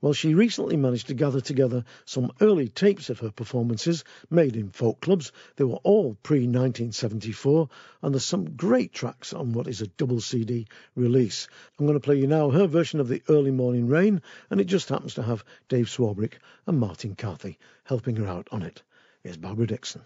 Well, 0.00 0.12
she 0.12 0.34
recently 0.34 0.76
managed 0.76 1.08
to 1.08 1.14
gather 1.14 1.40
together 1.40 1.84
some 2.04 2.32
early 2.40 2.68
tapes 2.68 3.10
of 3.10 3.20
her 3.20 3.30
performances 3.30 4.04
made 4.30 4.56
in 4.56 4.70
folk 4.70 5.00
clubs. 5.00 5.32
They 5.56 5.64
were 5.64 5.80
all 5.82 6.16
pre 6.22 6.40
1974, 6.40 7.68
and 8.02 8.14
there's 8.14 8.24
some 8.24 8.56
great 8.56 8.92
tracks 8.92 9.32
on 9.32 9.52
what 9.52 9.66
is 9.66 9.80
a 9.80 9.86
double 9.86 10.20
CD 10.20 10.66
release. 10.94 11.48
I'm 11.78 11.86
going 11.86 11.98
to 11.98 12.04
play 12.04 12.18
you 12.18 12.26
now 12.26 12.50
her 12.50 12.66
version 12.66 13.00
of 13.00 13.08
the 13.08 13.22
Early 13.28 13.50
Morning 13.50 13.88
Rain, 13.88 14.22
and 14.50 14.60
it 14.60 14.64
just 14.64 14.88
happens 14.88 15.14
to 15.14 15.22
have 15.22 15.44
Dave 15.68 15.86
Swarbrick 15.86 16.34
and 16.66 16.78
Martin 16.78 17.14
Carthy 17.14 17.58
helping 17.84 18.16
her 18.16 18.26
out 18.26 18.48
on 18.50 18.62
it. 18.62 18.82
Here's 19.22 19.36
Barbara 19.36 19.66
Dickson. 19.66 20.02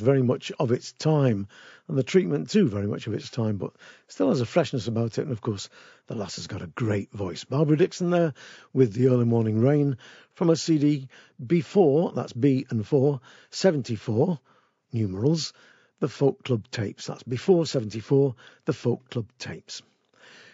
Very 0.00 0.22
much 0.22 0.50
of 0.58 0.72
its 0.72 0.92
time, 0.92 1.46
and 1.88 1.96
the 1.96 2.02
treatment 2.02 2.50
too, 2.50 2.68
very 2.68 2.86
much 2.86 3.06
of 3.06 3.14
its 3.14 3.30
time, 3.30 3.56
but 3.56 3.72
still 4.08 4.28
has 4.28 4.40
a 4.40 4.46
freshness 4.46 4.88
about 4.88 5.18
it. 5.18 5.22
And 5.22 5.32
of 5.32 5.40
course, 5.40 5.68
the 6.06 6.14
lass 6.14 6.36
has 6.36 6.46
got 6.46 6.62
a 6.62 6.66
great 6.66 7.12
voice. 7.12 7.44
Barbara 7.44 7.76
Dickson 7.76 8.10
there 8.10 8.34
with 8.72 8.92
The 8.92 9.08
Early 9.08 9.24
Morning 9.24 9.60
Rain 9.60 9.96
from 10.34 10.50
a 10.50 10.56
CD 10.56 11.08
before, 11.44 12.12
that's 12.12 12.32
B 12.32 12.66
and 12.70 12.86
4, 12.86 13.20
74, 13.50 14.40
numerals, 14.92 15.52
the 16.00 16.08
Folk 16.08 16.42
Club 16.44 16.64
tapes. 16.70 17.06
That's 17.06 17.22
before 17.22 17.66
74, 17.66 18.34
the 18.64 18.72
Folk 18.72 19.10
Club 19.10 19.26
tapes. 19.38 19.82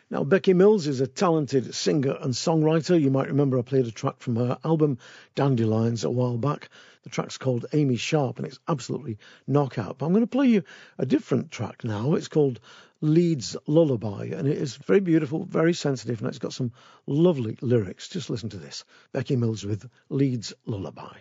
Now, 0.09 0.23
Becky 0.23 0.55
Mills 0.55 0.87
is 0.87 1.01
a 1.01 1.07
talented 1.09 1.75
singer 1.75 2.17
and 2.21 2.33
songwriter. 2.33 3.01
You 3.01 3.11
might 3.11 3.27
remember 3.27 3.59
I 3.59 3.63
played 3.63 3.87
a 3.87 3.91
track 3.91 4.21
from 4.21 4.37
her 4.37 4.57
album 4.65 4.99
Dandelions 5.35 6.05
a 6.05 6.11
while 6.11 6.37
back. 6.37 6.69
The 7.07 7.11
track's 7.11 7.39
called 7.39 7.67
Amy 7.73 7.95
Sharp 7.95 8.39
and 8.39 8.49
it's 8.49 8.59
absolutely 8.67 9.19
knockout. 9.47 9.97
But 9.97 10.07
I'm 10.07 10.13
going 10.13 10.25
to 10.25 10.27
play 10.27 10.49
you 10.49 10.65
a 10.99 11.07
different 11.07 11.53
track 11.53 11.85
now. 11.85 12.15
It's 12.15 12.27
called 12.27 12.59
Leeds 13.01 13.57
Lullaby 13.69 14.31
and 14.35 14.49
it 14.49 14.59
is 14.59 14.75
very 14.75 14.99
beautiful, 14.99 15.45
very 15.45 15.73
sensitive, 15.73 16.19
and 16.19 16.29
it's 16.29 16.41
got 16.41 16.53
some 16.53 16.73
lovely 17.07 17.57
lyrics. 17.61 18.09
Just 18.09 18.29
listen 18.29 18.49
to 18.49 18.57
this 18.57 18.85
Becky 19.13 19.37
Mills 19.37 19.65
with 19.65 19.89
Leeds 20.09 20.53
Lullaby. 20.65 21.17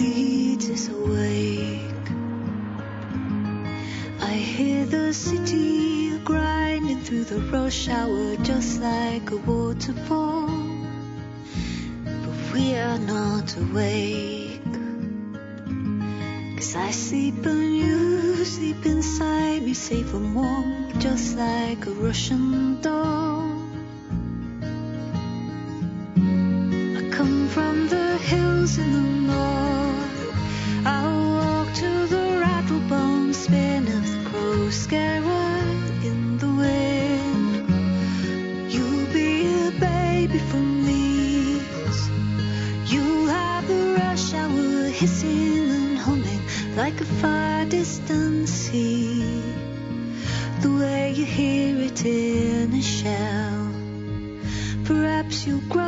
Leeds 0.00 0.68
is 0.68 0.88
awake. 0.88 2.08
I 4.20 4.32
hear 4.32 4.84
the 4.86 5.14
city 5.14 5.93
through 7.04 7.24
the 7.24 7.40
rush 7.52 7.88
hour 7.88 8.34
just 8.36 8.80
like 8.80 9.30
a 9.30 9.36
waterfall. 9.36 10.48
But 12.04 12.54
we 12.54 12.74
are 12.76 12.98
not 12.98 13.54
awake. 13.58 14.62
Cause 16.56 16.74
I 16.74 16.90
sleep 16.92 17.44
and 17.44 17.76
you 17.76 18.44
sleep 18.46 18.86
inside 18.86 19.62
me, 19.64 19.74
safe 19.74 20.14
and 20.14 20.34
warm, 20.34 20.98
just 20.98 21.36
like 21.36 21.84
a 21.86 21.90
Russian 21.90 22.80
doll. 22.80 23.52
I 26.16 27.10
come 27.10 27.48
from 27.48 27.86
the 27.88 28.16
hills 28.16 28.78
in 28.78 28.92
the 28.92 29.13
far 47.24 47.64
distant 47.64 48.46
sea. 48.46 49.42
The 50.60 50.70
way 50.80 51.12
you 51.18 51.24
hear 51.24 51.72
it 51.88 52.04
in 52.04 52.74
a 52.74 52.82
shell. 52.82 53.64
Perhaps 54.84 55.46
you'll 55.46 55.68
grow 55.74 55.83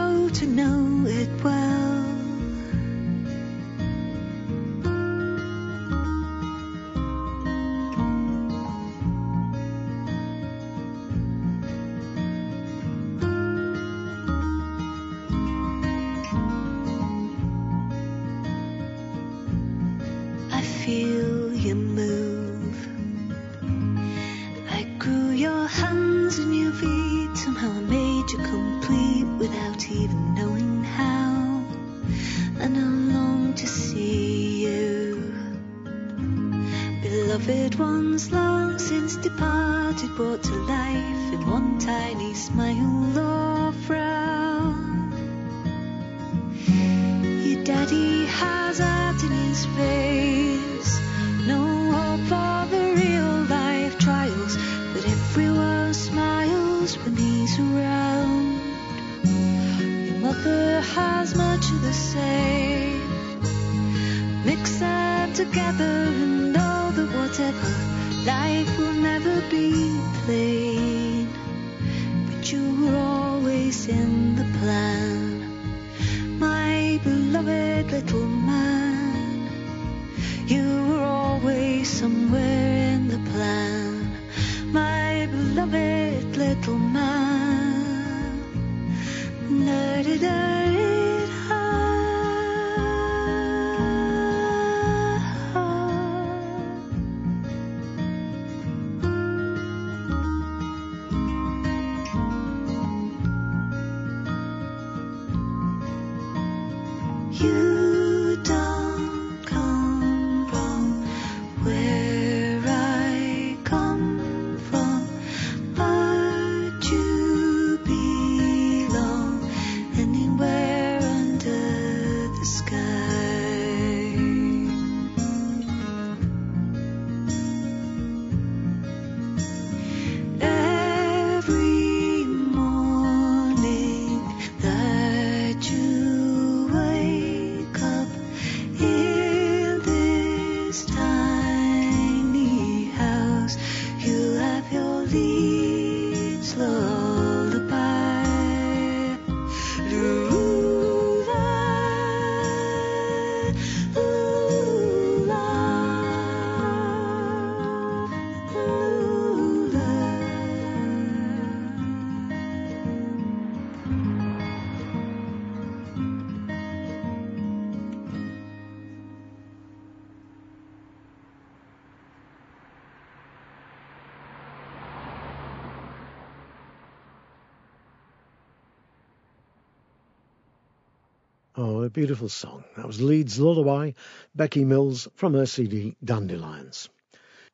beautiful 181.96 182.28
song. 182.28 182.62
That 182.76 182.86
was 182.86 183.00
Leeds 183.00 183.40
Lullaby, 183.40 183.92
Becky 184.34 184.66
Mills 184.66 185.08
from 185.14 185.32
her 185.32 185.46
CD 185.46 185.96
Dandelions. 186.04 186.90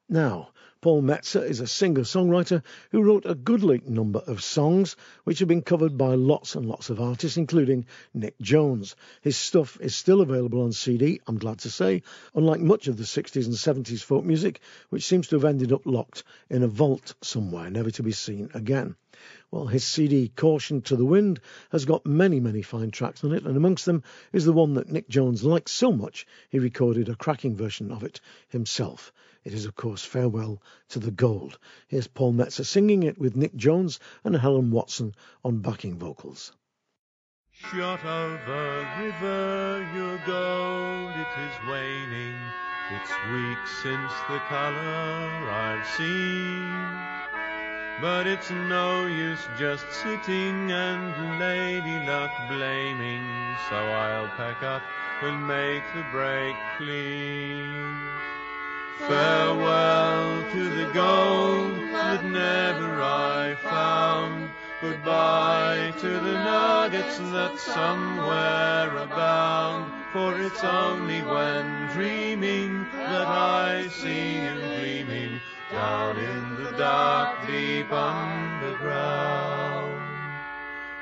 Now, 0.08 0.48
Paul 0.82 1.02
Metsers 1.02 1.48
is 1.48 1.60
a 1.60 1.68
singer-songwriter 1.68 2.60
who 2.90 3.04
wrote 3.04 3.24
a 3.24 3.36
goodly 3.36 3.80
number 3.86 4.18
of 4.26 4.42
songs 4.42 4.96
which 5.22 5.38
have 5.38 5.46
been 5.46 5.62
covered 5.62 5.96
by 5.96 6.16
lots 6.16 6.56
and 6.56 6.66
lots 6.66 6.90
of 6.90 7.00
artists, 7.00 7.36
including 7.36 7.86
Nic 8.12 8.36
Jones. 8.40 8.96
His 9.20 9.36
stuff 9.36 9.78
is 9.80 9.94
still 9.94 10.20
available 10.20 10.60
on 10.60 10.72
CD, 10.72 11.20
I'm 11.28 11.38
glad 11.38 11.60
to 11.60 11.70
say, 11.70 12.02
unlike 12.34 12.58
much 12.58 12.88
of 12.88 12.96
the 12.96 13.04
60s 13.04 13.46
and 13.46 13.54
70s 13.86 14.02
folk 14.02 14.24
music, 14.24 14.58
which 14.88 15.04
seems 15.04 15.28
to 15.28 15.36
have 15.36 15.44
ended 15.44 15.72
up 15.72 15.86
locked 15.86 16.24
in 16.50 16.64
a 16.64 16.68
vault 16.68 17.14
somewhere, 17.22 17.70
never 17.70 17.92
to 17.92 18.02
be 18.02 18.10
seen 18.10 18.50
again. 18.52 18.96
Well, 19.52 19.68
his 19.68 19.84
CD 19.84 20.32
Caution 20.34 20.82
to 20.82 20.96
the 20.96 21.04
Wind 21.04 21.38
has 21.70 21.84
got 21.84 22.06
many, 22.06 22.40
many 22.40 22.62
fine 22.62 22.90
tracks 22.90 23.22
on 23.22 23.32
it, 23.32 23.44
and 23.44 23.56
amongst 23.56 23.86
them 23.86 24.02
is 24.32 24.44
the 24.44 24.52
one 24.52 24.74
that 24.74 24.90
Nic 24.90 25.08
Jones 25.08 25.44
liked 25.44 25.68
so 25.68 25.92
much 25.92 26.26
he 26.50 26.58
recorded 26.58 27.08
a 27.08 27.14
cracking 27.14 27.54
version 27.54 27.92
of 27.92 28.02
it 28.02 28.20
himself. 28.48 29.12
It 29.44 29.54
is, 29.54 29.64
of 29.66 29.74
course, 29.74 30.04
Farewell 30.04 30.62
to 30.90 31.00
the 31.00 31.10
Gold. 31.10 31.58
Here's 31.88 32.06
Paul 32.06 32.32
Metsers 32.32 32.66
singing 32.66 33.02
it 33.02 33.18
with 33.18 33.34
Nic 33.34 33.56
Jones 33.56 33.98
and 34.22 34.36
Helen 34.36 34.70
Watson 34.70 35.14
on 35.44 35.58
backing 35.58 35.98
vocals. 35.98 36.52
Shotover 37.52 38.86
river, 39.00 39.90
your 39.94 40.18
gold, 40.26 41.12
it 41.16 41.32
is 41.40 41.68
waning. 41.68 42.38
It's 42.92 43.10
weeks 43.32 43.70
since 43.82 44.12
the 44.28 44.38
colour 44.48 45.50
I've 45.50 45.86
seen. 45.96 47.12
But 48.00 48.26
it's 48.26 48.50
no 48.50 49.06
use 49.06 49.46
just 49.58 49.90
sitting 49.92 50.70
and 50.70 51.38
lady 51.40 52.06
luck 52.06 52.30
blaming, 52.48 53.56
so 53.68 53.76
I'll 53.76 54.28
pack 54.36 54.62
up 54.62 54.82
and 55.22 55.46
make 55.46 55.82
the 55.94 56.04
break 56.12 56.54
clean. 56.78 57.98
Farewell 58.98 60.50
to 60.52 60.68
the 60.68 60.90
gold 60.92 61.72
that 61.92 62.24
never 62.24 63.02
I 63.02 63.56
found. 63.62 64.50
Goodbye 64.80 65.92
to 65.98 66.08
the 66.08 66.34
nuggets 66.44 67.18
that 67.18 67.58
somewhere 67.58 68.96
abound. 68.96 69.92
For 70.12 70.38
it's 70.40 70.62
only 70.62 71.22
when 71.22 71.88
dreaming 71.92 72.86
that 72.92 73.26
I 73.26 73.88
see 73.88 74.42
you 74.42 74.54
gleaming 74.54 75.40
down 75.70 76.16
in 76.18 76.64
the 76.64 76.72
dark, 76.72 77.46
deep 77.46 77.90
underground. 77.92 79.32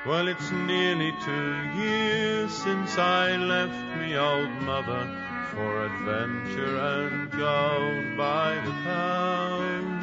Well, 0.06 0.28
it's 0.28 0.50
nearly 0.50 1.12
two 1.24 1.62
years 1.76 2.52
since 2.52 2.96
I 2.98 3.36
left 3.36 3.98
me 3.98 4.16
old 4.16 4.50
mother 4.62 5.29
for 5.54 5.84
adventure 5.84 6.78
and 6.78 7.30
gold 7.30 8.16
by 8.16 8.54
the 8.64 8.72
pound. 8.84 10.00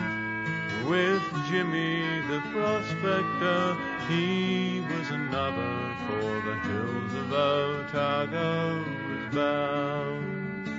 With 0.90 1.24
Jimmy 1.50 2.04
the 2.30 2.42
prospector, 2.52 3.78
he 4.08 4.82
was 4.82 5.10
another, 5.10 5.96
for 6.08 6.42
the 6.48 6.56
hills 6.68 7.14
of 7.14 7.34
Otago 7.34 8.86
was 9.08 9.36
bound. 9.36 10.70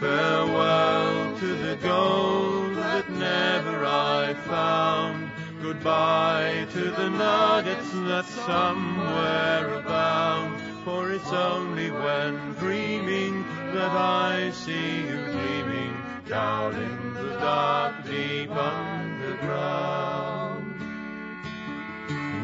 Farewell 0.00 1.38
to 1.38 1.46
the 1.46 1.76
gold 1.76 2.76
that 2.76 3.10
never 3.10 3.84
I 3.84 4.34
found. 4.46 5.30
Goodbye 5.62 6.66
to 6.72 6.90
the 6.90 7.10
nuggets 7.10 7.90
that 7.92 8.26
somewhere 8.26 9.74
abound. 9.74 10.60
For 10.84 11.10
it's 11.12 11.32
only 11.32 11.90
when 11.90 12.52
dreaming 12.54 13.44
that 13.76 13.92
I 13.92 14.50
see 14.52 15.06
you 15.06 15.18
gleaming 15.32 15.94
down 16.26 16.74
in 16.74 17.12
the 17.12 17.28
dark, 17.38 17.94
deep 18.06 18.50
underground. 18.50 19.66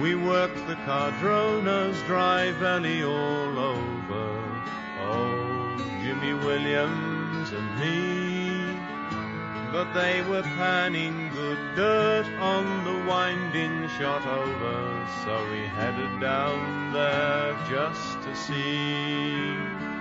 We 0.02 0.14
worked 0.14 0.66
the 0.66 0.76
Cardrona's 0.84 1.96
dry 2.02 2.52
valley 2.52 3.02
all 3.02 3.58
over. 3.58 4.28
Oh, 5.08 5.78
Jimmy 6.02 6.34
Williams 6.34 7.50
and 7.58 7.68
me. 7.80 8.76
But 9.72 9.94
they 9.94 10.20
were 10.28 10.42
panning 10.42 11.30
good 11.30 11.60
dirt 11.76 12.26
on 12.40 12.84
the 12.84 12.98
winding 13.08 13.88
Shotover, 13.96 15.08
so 15.24 15.32
we 15.50 15.60
headed 15.78 16.20
down 16.20 16.92
there 16.92 17.56
just 17.70 18.20
to 18.24 18.36
see. 18.36 19.91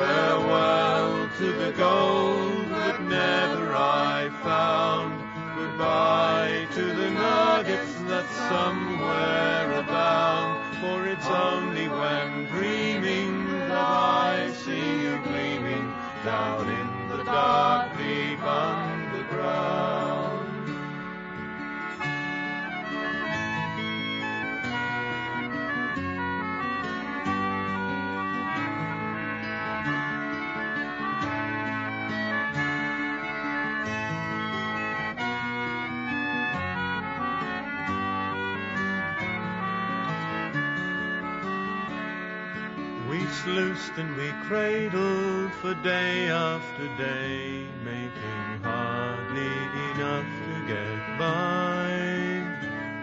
Farewell 0.00 1.28
to 1.36 1.52
the 1.52 1.72
gold 1.72 2.70
that 2.70 3.02
never 3.02 3.74
I 3.74 4.30
found. 4.42 5.12
Goodbye 5.58 6.66
to 6.72 6.82
the 6.82 7.10
nuggets 7.10 7.92
that 8.08 8.24
somewhere 8.48 9.78
abound. 9.78 10.78
For 10.80 11.06
it's 11.06 11.26
only 11.26 11.86
when 11.88 12.46
dreaming 12.46 13.46
that 13.50 13.72
I 13.72 14.50
see 14.64 15.02
you 15.02 15.20
gleaming 15.22 15.92
down 16.24 16.66
in 16.66 17.08
the 17.10 17.22
dark, 17.22 17.94
deep 17.98 18.42
underground. 18.42 19.99
And 43.96 44.14
we 44.16 44.28
cradled 44.46 45.52
for 45.54 45.74
day 45.82 46.28
after 46.28 46.86
day, 46.96 47.66
making 47.84 48.62
hardly 48.62 49.56
enough 49.92 50.26
to 50.46 50.66
get 50.66 51.18
by. 51.18 51.80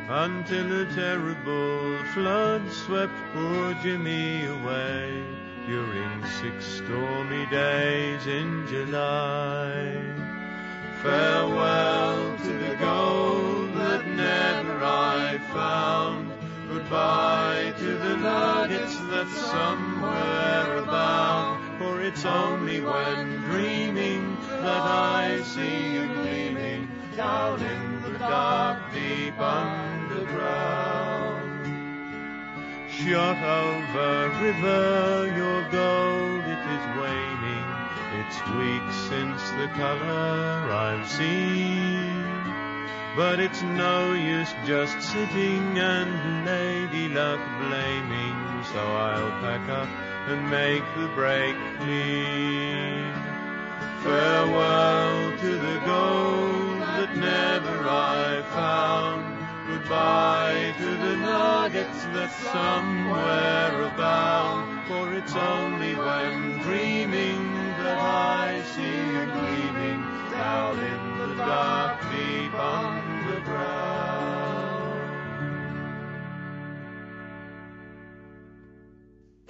Until 0.10 0.82
a 0.82 0.86
terrible 0.94 1.98
flood 2.14 2.72
swept 2.72 3.14
poor 3.34 3.74
Jimmy 3.84 4.46
away 4.46 5.26
during 5.68 6.26
six 6.42 6.66
stormy 6.66 7.46
days 7.48 8.26
in 8.28 8.66
July. 8.68 10.02
Farewell 11.02 12.38
to 12.38 12.54
the 12.54 12.76
gold 12.76 13.74
that 13.76 14.08
never 14.08 14.84
I 14.84 15.38
found. 15.52 16.37
Goodbye 16.70 17.74
to 17.78 17.98
the 17.98 18.18
nuggets 18.18 18.98
that 18.98 19.30
somewhere 19.30 20.78
abound. 20.78 21.78
For 21.80 22.02
it's 22.02 22.26
only 22.26 22.82
when 22.82 23.38
dreaming 23.44 24.38
that 24.50 24.82
I 24.82 25.42
see 25.44 25.94
you 25.94 26.08
gleaming 26.14 26.90
down 27.16 27.62
in 27.62 28.02
the 28.02 28.20
dark, 28.20 28.80
deep 28.94 29.40
underground. 29.40 30.68
Shotover 32.90 34.42
river, 34.42 35.32
your 35.38 35.62
gold 35.72 36.44
it 36.44 36.64
is 36.76 36.86
waning. 37.00 37.68
It's 38.20 38.40
weeks 38.58 38.96
since 39.08 39.42
the 39.52 39.68
color 39.78 40.70
I've 40.70 41.08
seen. 41.08 41.88
But 43.18 43.40
it's 43.40 43.64
no 43.64 44.14
use 44.14 44.54
just 44.68 45.02
sitting 45.02 45.80
and 45.80 46.46
lady 46.46 47.10
luck 47.10 47.40
blaming, 47.62 48.64
so 48.72 48.78
I'll 48.78 49.32
pack 49.42 49.68
up 49.70 49.90
and 50.30 50.48
make 50.52 50.84
the 50.96 51.08
break 51.16 51.56
clean. 51.80 53.12
Farewell 54.04 55.36
to 55.36 55.50
the 55.50 55.80
gold 55.84 56.80
that 56.80 57.18
never 57.18 57.90
I 57.90 58.44
found. 58.54 59.26
Goodbye 59.68 60.76
to 60.78 60.86
the 60.86 61.16
nuggets 61.18 62.04
that 62.14 62.32
somewhere 62.54 63.82
abound. 63.82 64.88
For 64.88 65.12
it's 65.16 65.36
only 65.36 65.96
when 65.96 66.60
dreaming 66.60 67.52
that 67.82 67.98
I 67.98 68.62
see 68.76 68.84
you 68.84 69.26
gleaming 69.26 70.02
down 70.30 70.78
in 70.78 71.07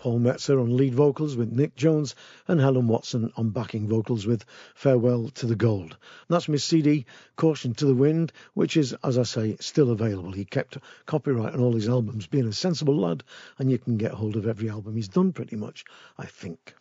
Paul 0.08 0.20
Metsers 0.20 0.62
on 0.62 0.76
lead 0.76 0.96
vocals 0.96 1.36
with 1.36 1.52
Nic 1.52 1.76
Jones 1.76 2.16
and 2.48 2.60
Helen 2.60 2.88
Watson 2.88 3.32
on 3.36 3.50
backing 3.50 3.88
vocals 3.88 4.26
with 4.26 4.46
Farewell 4.76 5.30
to 5.36 5.46
the 5.46 5.56
Gold. 5.56 5.98
That's 6.28 6.46
his 6.46 6.64
CD 6.64 7.06
Caution 7.36 7.74
to 7.76 7.86
the 7.86 7.96
Wind, 7.96 8.32
which 8.54 8.78
is, 8.78 8.94
as 9.04 9.18
I 9.18 9.24
say, 9.24 9.56
still 9.60 9.90
available. 9.90 10.32
He 10.32 10.46
kept 10.46 10.78
copyright 11.06 11.54
on 11.54 11.62
all 11.62 11.74
his 11.74 11.90
albums, 11.90 12.28
being 12.28 12.48
a 12.48 12.54
sensible 12.54 12.98
lad, 12.98 13.24
and 13.60 13.72
you 13.72 13.78
can 13.78 13.98
get 13.98 14.12
hold 14.12 14.36
of 14.36 14.46
every 14.46 14.70
album 14.70 14.96
he's 14.96 15.08
done 15.08 15.34
pretty 15.34 15.56
much, 15.56 15.86
I 16.18 16.26
think. 16.26 16.76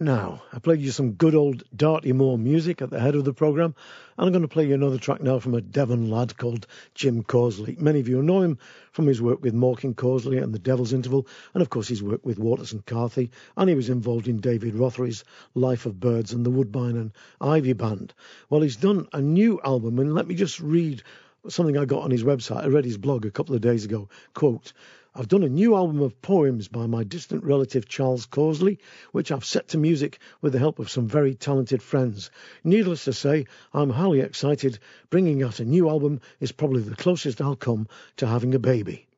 Now, 0.00 0.42
I 0.52 0.60
played 0.60 0.80
you 0.80 0.92
some 0.92 1.14
good 1.14 1.34
old 1.34 1.64
Darty 1.76 2.12
Moor 2.12 2.38
music 2.38 2.80
at 2.80 2.90
the 2.90 3.00
head 3.00 3.16
of 3.16 3.24
the 3.24 3.32
programme, 3.32 3.74
and 4.16 4.26
I'm 4.26 4.32
going 4.32 4.42
to 4.42 4.48
play 4.48 4.64
you 4.64 4.74
another 4.74 4.96
track 4.96 5.20
now 5.20 5.40
from 5.40 5.54
a 5.54 5.60
Devon 5.60 6.08
lad 6.08 6.36
called 6.36 6.68
Jim 6.94 7.24
Causley. 7.24 7.76
Many 7.80 7.98
of 7.98 8.06
you 8.06 8.22
know 8.22 8.42
him 8.42 8.58
from 8.92 9.08
his 9.08 9.20
work 9.20 9.42
with 9.42 9.54
Mawkin 9.54 9.96
Causley 9.96 10.38
and 10.40 10.54
The 10.54 10.60
Devil's 10.60 10.92
Interval, 10.92 11.26
and 11.52 11.62
of 11.62 11.70
course 11.70 11.88
his 11.88 12.00
work 12.00 12.24
with 12.24 12.38
Waterson 12.38 12.80
Carthy, 12.86 13.32
and 13.56 13.68
he 13.68 13.74
was 13.74 13.88
involved 13.88 14.28
in 14.28 14.38
David 14.38 14.76
Rotheray's 14.76 15.24
Life 15.56 15.84
of 15.84 15.98
Birds 15.98 16.32
and 16.32 16.46
the 16.46 16.50
Woodbine 16.50 16.96
and 16.96 17.10
Ivy 17.40 17.72
Band. 17.72 18.14
Well, 18.50 18.60
he's 18.60 18.76
done 18.76 19.08
a 19.12 19.20
new 19.20 19.60
album, 19.64 19.98
and 19.98 20.14
let 20.14 20.28
me 20.28 20.36
just 20.36 20.60
read 20.60 21.02
something 21.48 21.76
I 21.76 21.86
got 21.86 22.04
on 22.04 22.12
his 22.12 22.22
website. 22.22 22.62
I 22.62 22.68
read 22.68 22.84
his 22.84 22.98
blog 22.98 23.26
a 23.26 23.32
couple 23.32 23.56
of 23.56 23.62
days 23.62 23.84
ago. 23.84 24.08
Quote, 24.32 24.72
I've 25.18 25.26
done 25.26 25.42
a 25.42 25.48
new 25.48 25.74
album 25.74 26.00
of 26.00 26.22
poems 26.22 26.68
by 26.68 26.86
my 26.86 27.02
distant 27.02 27.42
relative 27.42 27.88
Charles 27.88 28.24
Causley, 28.24 28.78
which 29.10 29.32
I've 29.32 29.44
set 29.44 29.66
to 29.68 29.78
music 29.78 30.20
with 30.40 30.52
the 30.52 30.60
help 30.60 30.78
of 30.78 30.90
some 30.90 31.08
very 31.08 31.34
talented 31.34 31.82
friends. 31.82 32.30
Needless 32.62 33.02
to 33.06 33.12
say, 33.12 33.46
I'm 33.74 33.90
highly 33.90 34.20
excited. 34.20 34.78
Bringing 35.10 35.42
out 35.42 35.58
a 35.58 35.64
new 35.64 35.88
album 35.88 36.20
is 36.38 36.52
probably 36.52 36.82
the 36.82 36.94
closest 36.94 37.40
I'll 37.40 37.56
come 37.56 37.88
to 38.18 38.28
having 38.28 38.54
a 38.54 38.60
baby. 38.60 39.08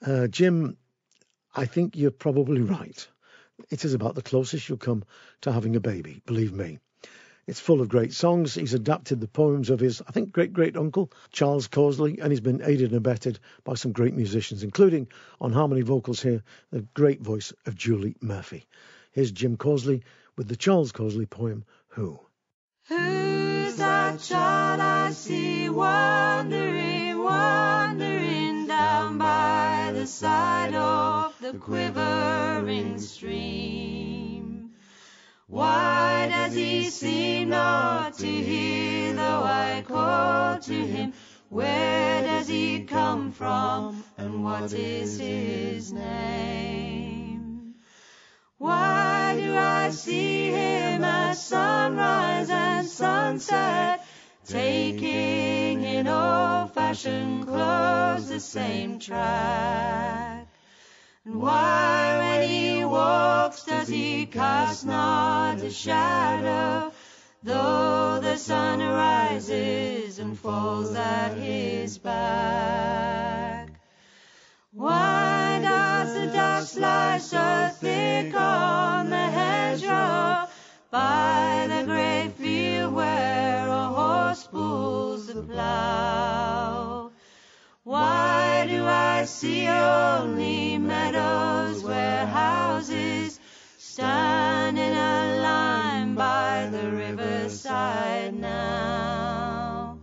Uh, 0.00 0.26
Jim, 0.26 0.78
I 1.54 1.66
think 1.66 1.94
you're 1.94 2.10
probably 2.10 2.62
right. 2.62 3.06
It 3.68 3.84
is 3.84 3.92
about 3.92 4.14
the 4.14 4.22
closest 4.22 4.70
you'll 4.70 4.78
come 4.78 5.04
to 5.42 5.52
having 5.52 5.76
a 5.76 5.80
baby, 5.80 6.22
believe 6.24 6.54
me. 6.54 6.78
It's 7.48 7.58
full 7.58 7.80
of 7.80 7.88
great 7.88 8.12
songs. 8.12 8.56
He's 8.56 8.74
adapted 8.74 9.22
the 9.22 9.26
poems 9.26 9.70
of 9.70 9.80
his, 9.80 10.02
I 10.06 10.12
think, 10.12 10.32
great 10.32 10.52
great 10.52 10.76
uncle, 10.76 11.10
Charles 11.32 11.66
Causley, 11.66 12.18
and 12.20 12.30
he's 12.30 12.42
been 12.42 12.60
aided 12.62 12.90
and 12.90 12.98
abetted 12.98 13.38
by 13.64 13.72
some 13.72 13.92
great 13.92 14.12
musicians, 14.12 14.62
including 14.62 15.08
on 15.40 15.54
harmony 15.54 15.80
vocals 15.80 16.20
here, 16.20 16.42
the 16.70 16.82
great 16.92 17.22
voice 17.22 17.54
of 17.64 17.74
Julie 17.74 18.16
Murphy. 18.20 18.66
Here's 19.12 19.32
Jim 19.32 19.56
Causley 19.56 20.02
with 20.36 20.48
the 20.48 20.56
Charles 20.56 20.92
Causley 20.92 21.24
poem, 21.24 21.64
Who? 21.92 22.20
Who's 22.86 23.76
that 23.76 24.20
child 24.20 24.80
I 24.82 25.12
see 25.12 25.70
wandering, 25.70 27.16
wandering 27.16 28.66
down 28.66 29.16
by 29.16 29.92
the 29.94 30.06
side 30.06 30.74
of 30.74 31.34
the 31.40 31.54
quivering 31.54 32.98
stream? 32.98 34.27
Why 35.48 36.28
does 36.28 36.52
he 36.52 36.90
seem 36.90 37.48
not 37.48 38.12
to 38.18 38.26
hear 38.26 39.14
though 39.14 39.42
I 39.44 39.82
call 39.86 40.58
to 40.58 40.72
him? 40.74 41.14
Where 41.48 42.22
does 42.22 42.48
he 42.48 42.84
come 42.84 43.32
from 43.32 44.04
and 44.18 44.44
what 44.44 44.74
is 44.74 45.18
his 45.18 45.90
name? 45.90 47.76
Why 48.58 49.36
do 49.40 49.56
I 49.56 49.88
see 49.88 50.50
him 50.50 51.02
at 51.02 51.32
sunrise 51.32 52.50
and 52.50 52.86
sunset, 52.86 54.04
taking 54.44 55.82
in 55.82 56.06
old-fashioned 56.06 57.46
clothes 57.46 58.28
the 58.28 58.40
same 58.40 58.98
track? 58.98 60.47
And 61.28 61.42
why, 61.42 62.16
when 62.16 62.48
he 62.48 62.84
walks, 62.86 63.64
does 63.64 63.86
he 63.86 64.24
cast 64.24 64.86
not 64.86 65.60
a 65.60 65.70
shadow, 65.70 66.90
though 67.42 68.18
the 68.22 68.36
sun 68.38 68.78
rises 68.78 70.20
and 70.20 70.38
falls 70.38 70.94
at 70.94 71.36
his 71.36 71.98
back? 71.98 73.68
Why 74.72 75.60
does 75.62 76.14
the 76.14 76.32
dust 76.32 76.78
lie 76.78 77.18
so 77.18 77.72
thick 77.78 78.34
on 78.34 79.10
the 79.10 79.26
hedgerow 79.38 80.48
by 80.90 81.66
the 81.68 81.84
great 81.84 82.32
field 82.38 82.94
where 82.94 83.68
a 83.68 83.84
horse 83.88 84.44
pulls 84.44 85.26
the 85.26 85.42
plough? 85.42 86.47
See 89.28 89.68
only 89.68 90.78
meadows 90.78 91.84
where 91.84 92.26
houses 92.26 93.38
stand 93.76 94.78
in 94.78 94.96
a 94.96 95.38
line 95.40 96.14
by 96.16 96.68
the 96.72 96.90
riverside 96.90 98.34
now? 98.34 99.98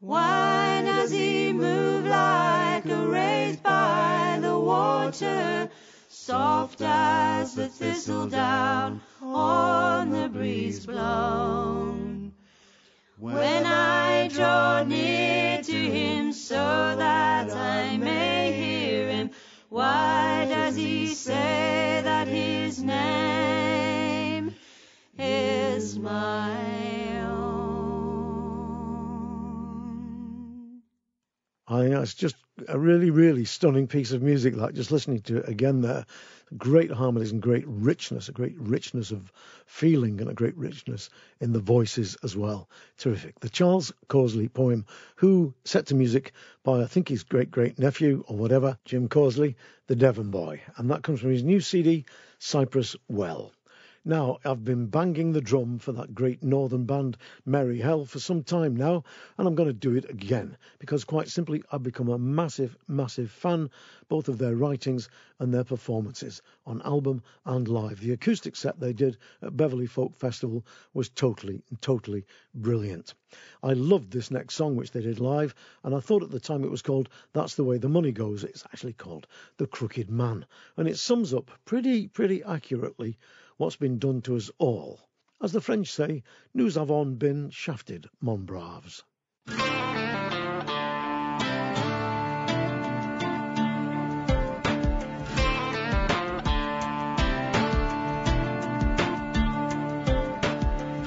Why 0.00 0.82
does 0.84 1.12
he 1.12 1.52
move 1.52 2.04
like 2.04 2.84
a 2.86 3.06
wraith 3.06 3.62
by 3.62 4.38
the 4.42 4.58
water, 4.58 5.70
soft 6.08 6.82
as 6.82 7.54
the 7.54 7.68
thistledown 7.68 9.00
on 9.22 10.10
the 10.10 10.28
breeze 10.28 10.84
blown? 10.84 12.15
When 13.18 13.64
I 13.64 14.28
draw 14.28 14.84
near 14.84 15.62
to 15.62 15.72
him 15.72 16.32
so 16.32 16.54
that 16.54 17.50
I 17.50 17.96
may 17.96 18.52
hear 18.52 19.08
him, 19.08 19.30
why 19.70 20.44
does 20.50 20.76
he 20.76 21.06
say 21.14 22.02
that 22.04 22.28
his 22.28 22.82
name 22.82 24.54
is 25.18 25.98
my 25.98 27.22
own? 27.22 28.02
I 31.66 31.88
know 31.88 32.02
it's 32.02 32.12
just 32.12 32.36
a 32.68 32.78
really, 32.78 33.08
really 33.08 33.46
stunning 33.46 33.86
piece 33.86 34.12
of 34.12 34.20
music. 34.20 34.54
Like 34.56 34.74
just 34.74 34.92
listening 34.92 35.22
to 35.22 35.38
it 35.38 35.48
again, 35.48 35.80
there, 35.80 36.04
great 36.56 36.90
harmonies 36.90 37.32
and 37.32 37.42
great 37.42 37.64
richness, 37.66 38.28
a 38.28 38.32
great 38.32 38.58
richness 38.58 39.10
of 39.10 39.32
feeling 39.66 40.20
and 40.20 40.30
a 40.30 40.34
great 40.34 40.56
richness 40.56 41.10
in 41.40 41.52
the 41.52 41.58
voices 41.58 42.16
as 42.22 42.36
well. 42.36 42.68
Terrific. 42.98 43.40
The 43.40 43.48
Charles 43.48 43.92
Causley 44.08 44.48
poem, 44.48 44.86
who 45.16 45.54
set 45.64 45.86
to 45.86 45.94
music 45.94 46.32
by 46.62 46.82
I 46.82 46.86
think 46.86 47.08
his 47.08 47.24
great 47.24 47.50
great 47.50 47.78
nephew 47.78 48.24
or 48.28 48.36
whatever, 48.36 48.78
Jim 48.84 49.08
Causley, 49.08 49.56
the 49.86 49.96
Devon 49.96 50.30
Boy, 50.30 50.60
and 50.76 50.90
that 50.90 51.02
comes 51.02 51.20
from 51.20 51.30
his 51.30 51.42
new 51.42 51.60
CD, 51.60 52.04
Cyprus 52.38 52.94
Well. 53.08 53.52
Now, 54.08 54.38
I've 54.44 54.62
been 54.62 54.86
banging 54.86 55.32
the 55.32 55.40
drum 55.40 55.80
for 55.80 55.90
that 55.90 56.14
great 56.14 56.44
northern 56.44 56.84
band, 56.84 57.16
Merry 57.44 57.80
Hell, 57.80 58.04
for 58.04 58.20
some 58.20 58.44
time 58.44 58.76
now, 58.76 59.02
and 59.36 59.48
I'm 59.48 59.56
going 59.56 59.68
to 59.68 59.72
do 59.72 59.96
it 59.96 60.08
again 60.08 60.56
because, 60.78 61.02
quite 61.02 61.28
simply, 61.28 61.64
I've 61.72 61.82
become 61.82 62.08
a 62.08 62.16
massive, 62.16 62.76
massive 62.86 63.32
fan 63.32 63.68
both 64.08 64.28
of 64.28 64.38
their 64.38 64.54
writings 64.54 65.08
and 65.40 65.52
their 65.52 65.64
performances 65.64 66.40
on 66.66 66.82
album 66.82 67.20
and 67.46 67.66
live. 67.66 67.98
The 67.98 68.12
acoustic 68.12 68.54
set 68.54 68.78
they 68.78 68.92
did 68.92 69.18
at 69.42 69.56
Beverley 69.56 69.86
Folk 69.88 70.14
Festival 70.14 70.64
was 70.94 71.08
totally, 71.08 71.64
totally 71.80 72.26
brilliant. 72.54 73.14
I 73.60 73.72
loved 73.72 74.12
this 74.12 74.30
next 74.30 74.54
song, 74.54 74.76
which 74.76 74.92
they 74.92 75.02
did 75.02 75.18
live, 75.18 75.52
and 75.82 75.92
I 75.96 75.98
thought 75.98 76.22
at 76.22 76.30
the 76.30 76.38
time 76.38 76.62
it 76.62 76.70
was 76.70 76.80
called 76.80 77.08
That's 77.32 77.56
the 77.56 77.64
Way 77.64 77.78
the 77.78 77.88
Money 77.88 78.12
Goes. 78.12 78.44
It's 78.44 78.64
actually 78.66 78.92
called 78.92 79.26
The 79.56 79.66
Crooked 79.66 80.08
Man, 80.08 80.46
and 80.76 80.86
it 80.86 80.96
sums 80.96 81.34
up 81.34 81.50
pretty, 81.64 82.06
pretty 82.06 82.44
accurately 82.44 83.18
what's 83.56 83.76
been 83.76 83.98
done 83.98 84.20
to 84.22 84.36
us 84.36 84.50
all. 84.58 85.00
As 85.42 85.52
the 85.52 85.60
French 85.60 85.92
say, 85.92 86.22
nous 86.54 86.76
avons 86.76 87.18
been 87.18 87.50
shafted, 87.50 88.06
mon 88.20 88.44
braves. 88.44 89.04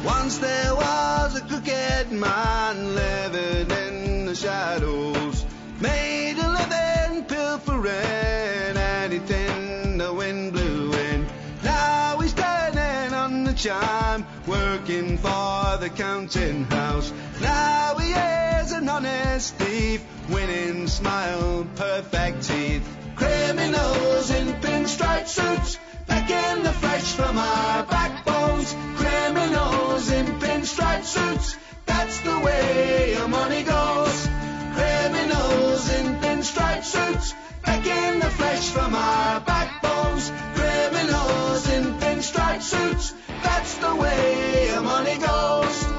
Once 0.06 0.38
there 0.38 0.76
was 0.76 1.36
a 1.36 1.42
crooked 1.42 2.12
man 2.12 2.96
living 2.96 3.72
in 3.72 4.26
the 4.26 4.36
shadows, 4.36 5.46
made 5.82 6.38
a 6.38 6.50
living 6.52 7.26
pilfering 7.26 8.78
anything 8.78 9.98
the 9.98 10.14
wind 10.14 10.54
blew 10.54 10.94
in. 10.94 11.28
Now 11.64 11.89
time 13.64 14.26
working 14.48 15.18
for 15.18 15.78
the 15.80 15.92
counting 15.94 16.64
house. 16.64 17.12
Now 17.42 17.96
he 17.98 18.12
is 18.12 18.72
an 18.72 18.88
honest 18.88 19.56
thief, 19.56 20.02
winning 20.30 20.88
smile, 20.88 21.68
perfect 21.76 22.44
teeth. 22.48 22.88
Criminals 23.18 24.32
in 24.32 24.48
pinstripe 24.62 25.28
suits, 25.28 25.78
pecking 26.08 26.64
the 26.64 26.72
flesh 26.72 27.12
from 27.14 27.38
our 27.38 27.84
backbones. 27.84 28.74
Criminals 28.96 30.10
in 30.10 30.26
pinstripe 30.40 31.04
suits, 31.04 31.58
that's 31.86 32.22
the 32.22 32.40
way 32.40 33.14
your 33.16 33.28
money 33.28 33.64
goes. 33.64 34.28
Criminals 34.78 36.00
in 36.00 36.16
pinstripe 36.16 36.86
suits, 36.86 37.34
pecking 37.62 38.20
the 38.20 38.30
flesh 38.30 38.70
from 38.70 38.96
our 38.96 39.42
backbones. 39.42 40.32
Criminals 40.56 41.70
in 41.70 41.84
pinstripe 42.00 42.62
suits 42.62 43.14
way 43.88 44.68
your 44.70 44.82
money 44.82 45.18
goes. 45.18 45.99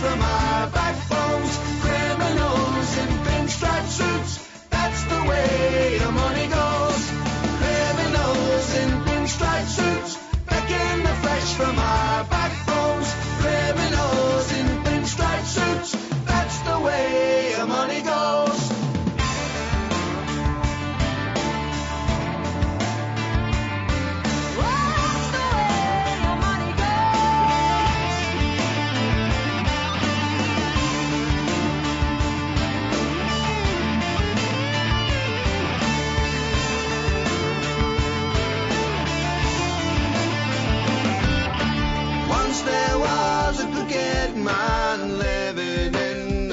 From 0.00 0.18
our 0.22 0.66
backbones. 0.70 1.52
Criminals 1.84 2.90
in 3.02 3.10
pinstripe 3.28 3.88
suits, 3.98 4.32
that's 4.70 5.02
the 5.04 5.20
way 5.28 5.98
the 5.98 6.10
money 6.10 6.46
goes. 6.48 7.02
Criminals 7.60 8.68
in 8.82 8.90
pinstripe 9.06 9.68
suits, 9.78 10.16
pecking 10.46 11.02
the 11.02 11.14
flesh 11.22 11.52
from 11.52 11.78
our 11.78 12.29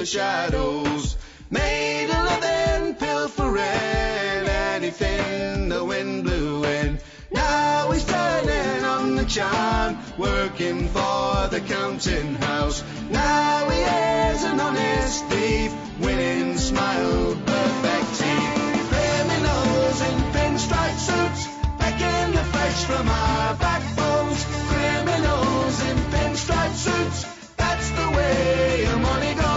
shadows, 0.08 1.18
made 1.50 2.10
a 2.10 2.24
living 2.24 2.96
pilfering 2.96 4.48
anything 4.78 5.68
the 5.68 5.84
wind 5.84 6.24
blew 6.24 6.64
in. 6.64 6.98
Now 7.30 7.92
he's 7.92 8.06
turning 8.06 8.86
on 8.86 9.16
the 9.18 9.26
charm, 9.26 9.98
working 10.18 10.88
for 10.88 11.48
the 11.50 11.60
counting 11.60 12.36
house. 12.36 12.86
Now 13.10 13.70
he 13.70 13.82
is 13.82 14.44
an 14.46 14.62
honest 14.62 15.26
thief, 15.26 15.74
winning 16.00 16.58
smile, 16.58 17.36
perfect 17.46 18.10
teeth. 18.20 18.88
Criminals 18.94 20.02
in 20.10 20.18
pinstripe 20.36 21.00
suits, 21.10 21.48
pecking 21.80 22.32
the 22.32 22.46
flesh 22.54 22.84
from 22.86 23.10
our 23.10 23.56
backbones. 23.56 24.46
Criminals 24.72 25.82
in 25.90 25.98
pinstripe 26.16 26.76
suits, 26.76 27.26
that's 27.58 27.90
the 27.90 28.10
way 28.16 28.86
the 28.86 28.98
money 29.00 29.34
goes. 29.36 29.57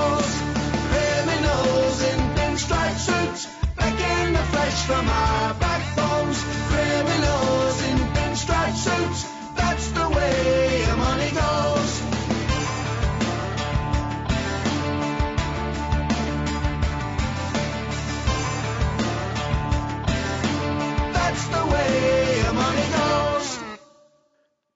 The 4.00 4.46
flesh 4.52 4.86
from 4.86 5.08
our 5.08 5.54
backbones. 5.54 6.42
Criminals 6.68 7.82
in 7.84 7.98
pinstripe 8.14 8.74
suits, 8.74 9.24
that's 9.54 9.90
the 9.90 10.08
way 10.08 10.84
the 10.86 10.96
money 10.96 11.30
goes. 11.30 12.00
That's 21.12 21.46
the 21.48 21.66
way 21.66 22.42
the 22.46 22.52
money 22.54 22.86
goes. 22.96 23.58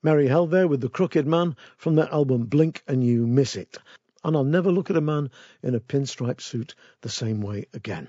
Merry 0.03 0.29
Hell 0.29 0.47
there 0.47 0.69
with 0.69 0.83
The 0.83 0.91
Crooked 0.91 1.27
Man 1.27 1.57
from 1.79 1.95
their 1.95 2.13
album 2.13 2.45
Blink 2.45 2.83
and 2.87 3.03
You 3.03 3.27
Miss 3.27 3.57
It. 3.57 3.79
And 4.23 4.37
I'll 4.37 4.45
never 4.45 4.71
look 4.71 4.91
at 4.91 4.97
a 4.97 5.01
man 5.01 5.31
in 5.63 5.75
a 5.75 5.81
pinstripe 5.81 6.43
suit 6.43 6.75
the 7.01 7.09
same 7.09 7.41
way 7.41 7.67
again. 7.73 8.09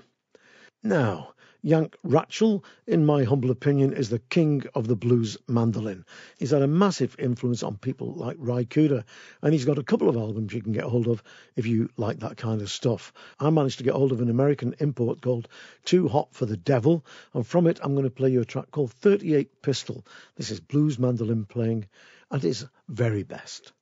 Now, 0.86 1.34
Yank 1.62 1.96
Rachell, 2.06 2.62
in 2.86 3.04
my 3.04 3.24
humble 3.24 3.50
opinion, 3.50 3.92
is 3.92 4.08
the 4.08 4.20
king 4.20 4.62
of 4.72 4.86
the 4.86 4.94
blues 4.94 5.36
mandolin. 5.48 6.04
He's 6.38 6.52
had 6.52 6.62
a 6.62 6.68
massive 6.68 7.16
influence 7.18 7.64
on 7.64 7.76
people 7.76 8.14
like 8.14 8.36
Ry 8.38 8.62
Cooder, 8.62 9.02
and 9.42 9.52
he's 9.52 9.64
got 9.64 9.80
a 9.80 9.82
couple 9.82 10.08
of 10.08 10.14
albums 10.14 10.54
you 10.54 10.62
can 10.62 10.70
get 10.70 10.84
hold 10.84 11.08
of 11.08 11.24
if 11.56 11.66
you 11.66 11.90
like 11.96 12.20
that 12.20 12.36
kind 12.36 12.62
of 12.62 12.70
stuff. 12.70 13.12
I 13.40 13.50
managed 13.50 13.78
to 13.78 13.84
get 13.84 13.94
hold 13.94 14.12
of 14.12 14.20
an 14.20 14.30
American 14.30 14.76
import 14.78 15.22
called 15.22 15.48
Too 15.84 16.06
Hot 16.06 16.32
for 16.32 16.46
the 16.46 16.56
Devil, 16.56 17.04
and 17.34 17.44
from 17.44 17.66
it 17.66 17.80
I'm 17.82 17.94
going 17.94 18.04
to 18.04 18.10
play 18.10 18.30
you 18.30 18.42
a 18.42 18.44
track 18.44 18.70
called 18.70 18.92
38 18.92 19.62
Pistol. 19.62 20.06
This 20.36 20.52
is 20.52 20.60
blues 20.60 21.00
mandolin 21.00 21.46
playing 21.46 21.88
at 22.30 22.44
its 22.44 22.64
very 22.88 23.24
best. 23.24 23.72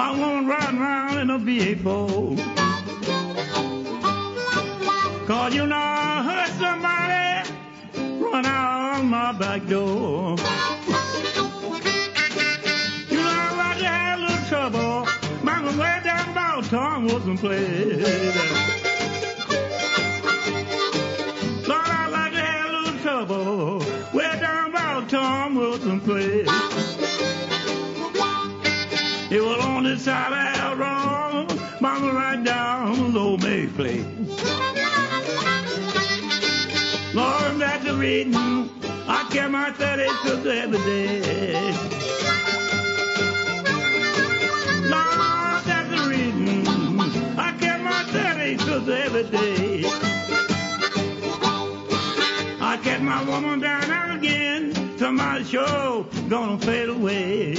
My 0.00 0.12
woman 0.12 0.46
riding 0.46 0.80
around 0.80 1.18
in 1.18 1.28
a 1.28 1.74
boat. 1.74 2.38
Cause 5.26 5.54
you 5.54 5.66
know 5.66 5.76
I 5.76 6.22
heard 6.28 6.52
somebody 6.58 7.50
run 8.18 8.46
out 8.46 9.04
my 9.04 9.32
back 9.32 9.66
door. 9.66 10.38
You 13.10 13.18
know 13.18 13.40
I 13.44 13.54
like 13.58 13.78
to 13.80 13.84
have 13.84 14.20
a 14.20 14.22
little 14.22 14.46
trouble. 14.48 15.06
Mama 15.42 15.70
way 15.78 16.00
down 16.02 16.30
about 16.30 16.64
Tom 16.64 17.04
wasn't 17.04 17.38
played. 17.38 18.79
Was 30.00 30.08
on 30.08 30.30
this 30.30 30.32
side 30.32 30.32
of 30.32 30.60
our 30.60 30.76
road. 30.76 31.80
Mama 31.80 32.12
right 32.12 32.44
down 32.44 33.12
low 33.14 33.36
May 33.36 33.66
place. 33.66 34.04
Lord, 37.14 37.58
reason 37.98 38.70
I 39.08 39.26
carry 39.30 39.50
my 39.50 39.70
30 39.72 40.08
cooks 40.22 40.46
the 45.90 46.08
reason 46.08 47.00
I 47.38 47.56
carry 47.58 47.82
my 47.82 48.02
30 48.04 48.56
cooks 48.56 48.88
every 48.88 49.24
day. 49.24 49.82
I 52.60 52.78
get 52.82 53.02
my 53.02 53.22
woman 53.24 53.60
down 53.60 53.90
out 53.90 54.16
again. 54.16 54.98
Somebody 54.98 55.44
show 55.44 56.06
gonna 56.28 56.58
fade 56.58 56.88
away. 56.90 57.56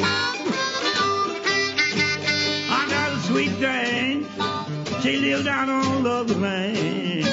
Sweet 3.41 3.57
thing. 3.57 4.27
She 5.01 5.17
lives 5.17 5.45
down 5.45 5.67
on 5.67 6.03
Love 6.03 6.29
Lane. 6.29 7.25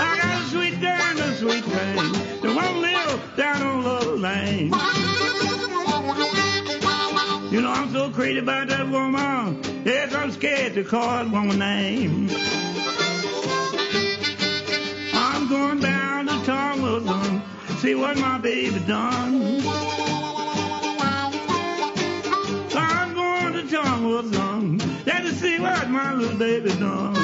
I 0.00 0.18
got 0.20 0.42
a 0.42 0.48
sweet 0.48 0.74
thing, 0.74 1.20
a 1.20 1.36
sweet 1.36 1.64
thing. 1.64 2.40
The 2.42 2.52
one 2.52 2.82
live 2.82 3.36
down 3.36 3.62
on 3.62 3.84
Love 3.84 4.18
Lane. 4.18 4.72
You 7.52 7.60
know 7.60 7.70
I'm 7.70 7.92
so 7.92 8.10
crazy 8.10 8.40
about 8.40 8.66
that 8.70 8.88
woman. 8.88 9.62
Yes, 9.84 10.12
I'm 10.12 10.32
scared 10.32 10.74
to 10.74 10.82
call 10.82 11.06
that 11.06 11.30
woman 11.30 11.60
name. 11.60 12.28
I'm 15.14 15.48
going 15.48 15.78
down 15.78 16.26
to 16.26 16.44
Tom 16.44 16.82
Wilson, 16.82 17.40
see 17.78 17.94
what 17.94 18.18
my 18.18 18.38
baby 18.38 18.80
done. 18.80 20.15
See 25.36 25.58
what 25.60 25.90
my 25.90 26.14
little 26.14 26.38
baby 26.38 26.70
done. 26.70 27.14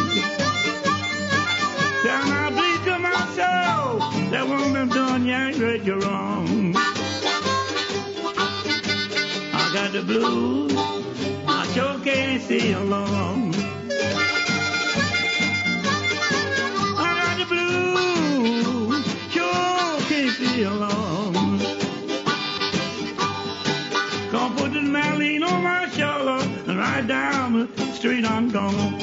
Tell 2.02 2.26
now, 2.26 2.50
please 2.50 2.78
come 2.84 3.06
out 3.06 3.28
so 3.30 3.50
that 4.30 4.46
woman 4.46 4.88
done 4.88 5.24
you 5.24 5.32
ain't 5.32 5.58
right, 5.58 5.82
you're 5.82 5.98
wrong. 6.00 6.74
I 9.60 9.70
got 9.72 9.92
the 9.92 10.02
blues, 10.02 10.72
I 11.46 11.66
sure 11.74 11.98
can't 12.04 12.42
see 12.42 12.72
along. 12.72 13.54
I 16.98 17.10
got 17.20 17.38
the 17.38 17.46
blues, 17.52 19.04
sure 19.30 20.00
can't 20.08 20.36
see 20.36 20.62
along. 20.64 20.91
Ride 27.02 27.08
down 27.08 27.68
the 27.74 27.92
street 27.94 28.24
I'm 28.24 28.48
gone. 28.48 29.00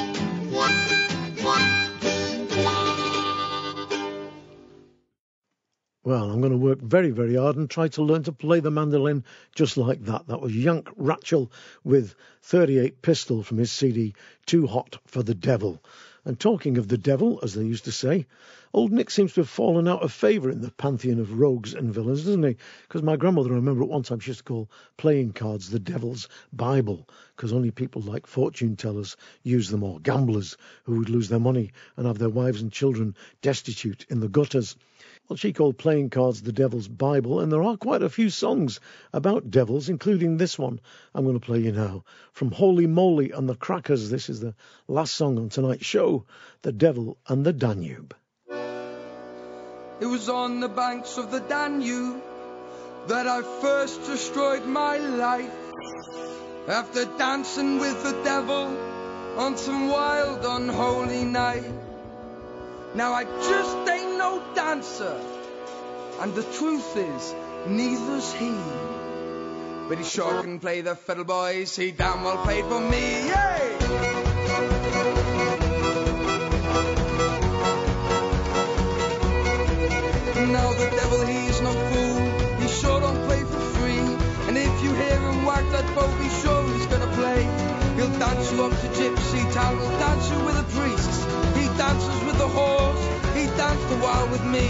Well, 6.06 6.32
I'm 6.32 6.40
going 6.40 6.54
to 6.54 6.58
work 6.58 6.80
very, 6.80 7.12
very 7.12 7.36
hard 7.36 7.58
and 7.58 7.70
try 7.70 7.90
to 7.90 8.02
learn 8.02 8.24
to 8.24 8.32
play 8.32 8.62
the 8.62 8.72
mandolin 8.72 9.26
just 9.54 9.76
like 9.76 10.06
that. 10.06 10.28
That 10.28 10.40
was 10.40 10.56
Yank 10.56 10.88
Rachell 10.98 11.50
with 11.84 12.16
38 12.44 13.02
Pistol 13.02 13.44
from 13.44 13.58
his 13.58 13.70
CD 13.70 14.14
Too 14.46 14.66
Hot 14.68 14.98
for 15.06 15.22
the 15.22 15.36
Devil. 15.36 15.84
And 16.24 16.40
talking 16.40 16.78
of 16.78 16.88
the 16.88 16.98
devil, 16.98 17.42
as 17.44 17.54
they 17.54 17.66
used 17.66 17.84
to 17.84 17.92
say, 17.92 18.28
old 18.72 18.92
Nick 18.92 19.10
seems 19.10 19.34
to 19.34 19.42
have 19.42 19.50
fallen 19.50 19.88
out 19.88 20.04
of 20.04 20.12
favour 20.12 20.50
in 20.50 20.62
the 20.62 20.70
pantheon 20.70 21.20
of 21.20 21.40
rogues 21.40 21.74
and 21.74 21.92
villains, 21.92 22.26
doesn't 22.26 22.44
he? 22.44 22.56
Because 22.88 23.02
my 23.02 23.16
grandmother, 23.16 23.52
I 23.52 23.56
remember 23.56 23.82
at 23.82 23.90
one 23.90 24.04
time, 24.04 24.20
she 24.20 24.30
used 24.30 24.42
to 24.42 24.44
call 24.44 24.70
playing 24.96 25.34
cards 25.34 25.70
the 25.70 25.80
devil's 25.80 26.30
Bible, 26.54 27.10
because 27.36 27.52
only 27.52 27.72
people 27.72 28.04
like 28.04 28.28
fortune 28.28 28.76
tellers 28.76 29.18
use 29.42 29.70
them, 29.70 29.84
or 29.84 30.00
gamblers 30.00 30.56
who 30.84 31.00
would 31.00 31.10
lose 31.10 31.30
their 31.30 31.40
money 31.40 31.72
and 31.98 32.06
have 32.06 32.20
their 32.20 32.30
wives 32.30 32.62
and 32.62 32.72
children 32.72 33.16
destitute 33.42 34.06
in 34.10 34.20
the 34.20 34.30
gutters. 34.30 34.76
Well, 35.28 35.38
she 35.38 35.54
called 35.54 35.78
playing 35.78 36.12
cards 36.12 36.42
the 36.42 36.52
Devil's 36.52 36.88
Bible, 36.88 37.40
and 37.40 37.52
there 37.52 37.64
are 37.64 37.78
quite 37.78 38.04
a 38.04 38.10
few 38.10 38.30
songs 38.30 38.80
about 39.14 39.50
devils, 39.50 39.90
including 39.90 40.38
this 40.38 40.60
one 40.60 40.80
I'm 41.16 41.24
going 41.24 41.40
to 41.40 41.46
play 41.46 41.60
you 41.60 41.72
now. 41.72 42.04
From 42.34 42.52
Holy 42.52 42.86
Moly 42.86 43.32
and 43.32 43.50
the 43.50 43.56
Crackers, 43.56 44.10
this 44.10 44.30
is 44.30 44.40
the 44.40 44.54
last 44.88 45.16
song 45.16 45.40
on 45.40 45.50
tonight's 45.50 45.86
show 45.86 46.26
The 46.62 46.72
Devil 46.72 47.18
and 47.28 47.46
the 47.46 47.54
Danube. 47.54 48.16
It 50.00 50.06
was 50.06 50.30
on 50.30 50.62
the 50.62 50.70
banks 50.70 51.18
of 51.18 51.30
the 51.30 51.42
Danube 51.42 52.22
that 53.08 53.28
I 53.28 53.42
first 53.42 54.06
destroyed 54.06 54.66
my 54.66 54.98
life. 54.98 55.52
After 56.70 57.04
dancing 57.18 57.80
with 57.80 58.02
the 58.04 58.14
devil 58.24 58.78
on 59.38 59.58
some 59.58 59.90
wild, 59.90 60.46
unholy 60.46 61.26
night. 61.26 61.66
Now 62.96 63.14
I 63.14 63.26
just 63.26 63.90
ain't 63.90 64.18
no 64.18 64.42
dancer, 64.56 65.20
and 66.22 66.34
the 66.34 66.44
truth 66.44 66.96
is, 66.96 67.36
neither's 67.68 68.34
he. 68.34 68.56
But 69.90 69.98
he 69.98 70.04
sure 70.04 70.42
can 70.42 70.60
play 70.60 70.82
the 70.82 70.96
fiddle, 70.96 71.26
boys. 71.26 71.76
He 71.76 71.92
damn 71.92 72.24
well 72.24 72.44
played 72.44 72.66
for 72.66 72.80
me. 72.80 73.28
Yay! 73.28 74.79
The 80.80 80.90
devil, 80.96 81.26
he's 81.26 81.60
no 81.62 81.74
fool. 81.74 82.18
He 82.60 82.68
sure 82.68 83.00
don't 83.02 83.22
play 83.26 83.42
for 83.44 83.60
free. 83.76 84.00
And 84.48 84.58
if 84.58 84.84
you 84.84 84.94
hear 84.94 85.20
him 85.20 85.46
whack 85.46 85.66
that 85.72 85.86
bow, 85.94 86.08
be 86.18 86.30
sure 86.42 86.64
he's 86.74 86.86
gonna 86.88 87.12
play. 87.16 87.44
He'll 87.96 88.16
dance 88.18 88.52
you 88.52 88.64
up 88.64 88.72
to 88.72 88.88
Gypsy 88.98 89.44
Town. 89.54 89.78
He'll 89.78 90.00
dance 90.00 90.30
you 90.32 90.40
with 90.46 90.56
the 90.56 90.68
priests. 90.80 91.20
He 91.58 91.66
dances 91.78 92.24
with 92.26 92.38
the 92.38 92.48
horse. 92.48 93.04
He 93.36 93.46
danced 93.58 93.92
a 93.92 93.98
while 94.04 94.28
with 94.30 94.44
me. 94.56 94.68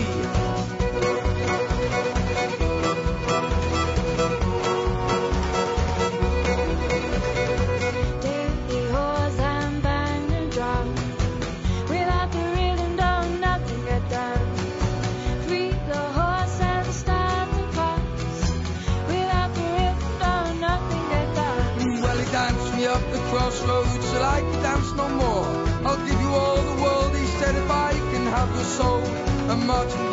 A 29.59 30.08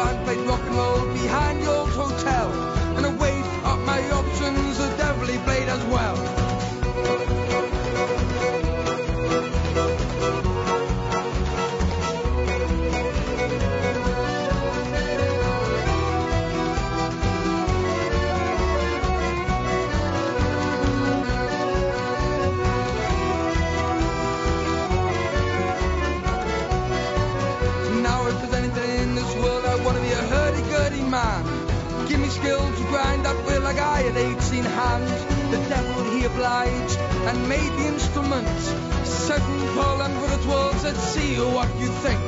and 37.27 37.49
made 37.49 37.73
the 37.79 37.87
instrument. 37.87 38.47
Paul 39.75 40.03
and 40.03 40.15
for 40.15 40.29
the 40.29 40.43
twirls, 40.45 40.85
let's 40.85 41.01
see 41.01 41.37
what 41.37 41.69
you 41.79 41.89
think. 41.89 42.26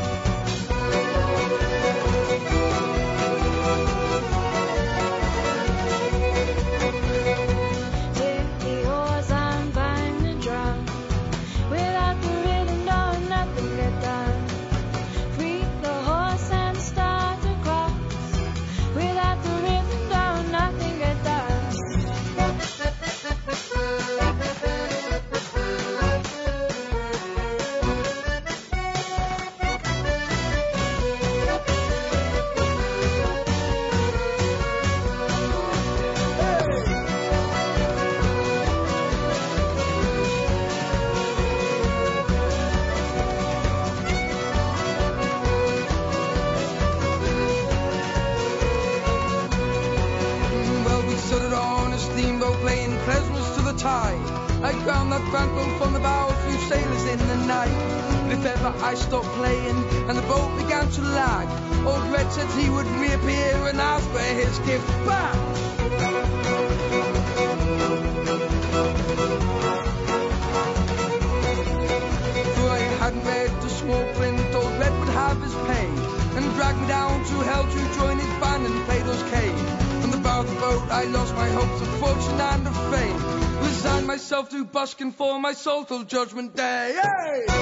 Busking 84.78 85.10
for 85.10 85.40
my 85.40 85.55
soul 85.55 85.84
till 85.84 86.05
judgment 86.05 86.55
day. 86.55 86.94
Hey! 86.94 87.57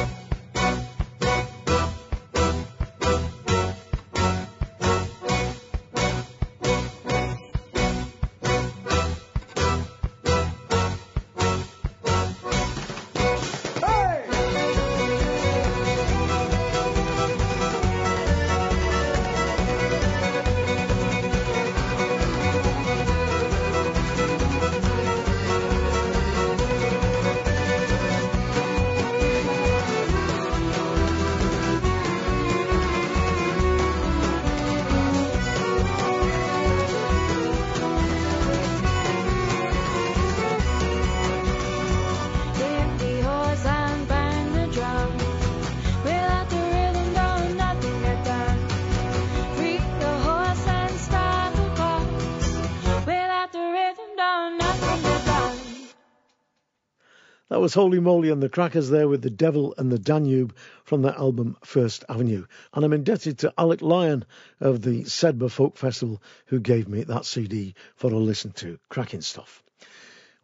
Was 57.66 57.74
Holy 57.74 57.98
Moly 57.98 58.30
and 58.30 58.40
the 58.40 58.48
Crackers 58.48 58.90
there 58.90 59.08
with 59.08 59.22
The 59.22 59.28
Devil 59.28 59.74
and 59.76 59.90
the 59.90 59.98
Danube 59.98 60.54
from 60.84 61.02
their 61.02 61.16
album 61.18 61.56
First 61.64 62.04
Avenue. 62.08 62.46
And 62.72 62.84
I'm 62.84 62.92
indebted 62.92 63.38
to 63.38 63.52
Alec 63.58 63.82
Lyon 63.82 64.24
of 64.60 64.82
the 64.82 65.02
Sedbergh 65.02 65.50
Folk 65.50 65.76
Festival 65.76 66.22
who 66.44 66.60
gave 66.60 66.86
me 66.86 67.02
that 67.02 67.24
CD 67.24 67.74
for 67.96 68.12
a 68.12 68.16
listen 68.16 68.52
to. 68.52 68.78
Cracking 68.88 69.20
stuff. 69.20 69.64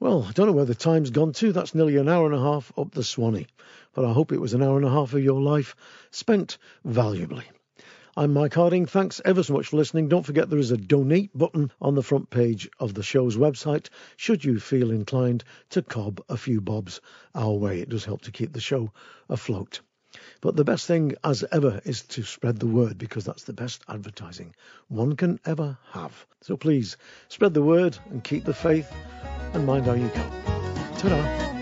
Well, 0.01 0.25
I 0.25 0.33
don't 0.33 0.49
know 0.49 0.53
where 0.53 0.65
the 0.65 0.75
time's 0.75 1.11
gone 1.11 1.33
to. 1.35 1.53
That's 1.53 1.77
nearly 1.77 1.97
an 1.97 2.09
hour 2.09 2.27
and 2.27 2.35
a 2.35 2.41
half 2.41 2.73
up 2.77 2.91
the 2.91 3.05
Swanee. 3.05 3.47
But 3.95 4.05
I 4.05 4.13
hope 4.13 4.33
it 4.33 4.41
was 4.41 4.55
an 4.55 4.63
hour 4.65 4.77
and 4.77 4.85
a 4.85 4.91
half 4.91 5.15
of 5.15 5.23
your 5.23 5.41
life 5.41 5.77
spent 6.11 6.59
valuably. 6.85 7.45
I'm 8.15 8.35
Mike 8.35 8.53
Harding. 8.53 8.85
Thanks 8.85 9.23
ever 9.25 9.43
so 9.43 9.55
much 9.55 9.69
for 9.69 9.79
listening. 9.79 10.09
Don't 10.09 10.27
forget 10.27 10.51
there 10.51 10.59
is 10.59 10.71
a 10.71 10.77
donate 10.77 11.31
button 11.37 11.73
on 11.81 11.95
the 11.95 12.03
front 12.03 12.29
page 12.29 12.69
of 12.79 12.93
the 12.93 13.03
show's 13.03 13.39
website 13.39 13.89
should 14.19 14.45
you 14.45 14.61
feel 14.61 14.91
inclined 14.91 15.45
to 15.71 15.81
cob 15.81 16.23
a 16.29 16.37
few 16.37 16.61
bobs 16.61 17.01
our 17.35 17.55
way. 17.55 17.81
It 17.81 17.89
does 17.89 18.05
help 18.05 18.21
to 18.23 18.31
keep 18.31 18.53
the 18.53 18.61
show 18.61 18.93
afloat. 19.31 19.81
But 20.43 20.57
the 20.57 20.65
best 20.65 20.87
thing, 20.87 21.15
as 21.25 21.43
ever, 21.53 21.81
is 21.87 22.03
to 22.03 22.23
spread 22.23 22.59
the 22.59 22.67
word 22.67 22.99
because 22.99 23.25
that's 23.25 23.45
the 23.45 23.55
best 23.55 23.83
advertising 23.89 24.55
one 24.89 25.17
can 25.17 25.41
ever 25.47 25.79
have. 25.93 26.27
So 26.43 26.59
please 26.59 26.99
spread 27.29 27.55
the 27.55 27.63
word 27.63 27.97
and 28.11 28.23
keep 28.23 28.45
the 28.45 28.53
faith 28.53 28.93
and 29.55 29.65
mind 29.65 29.87
how 29.87 29.95
you 29.95 30.09
go. 30.09 30.31
Ta-da. 30.99 31.62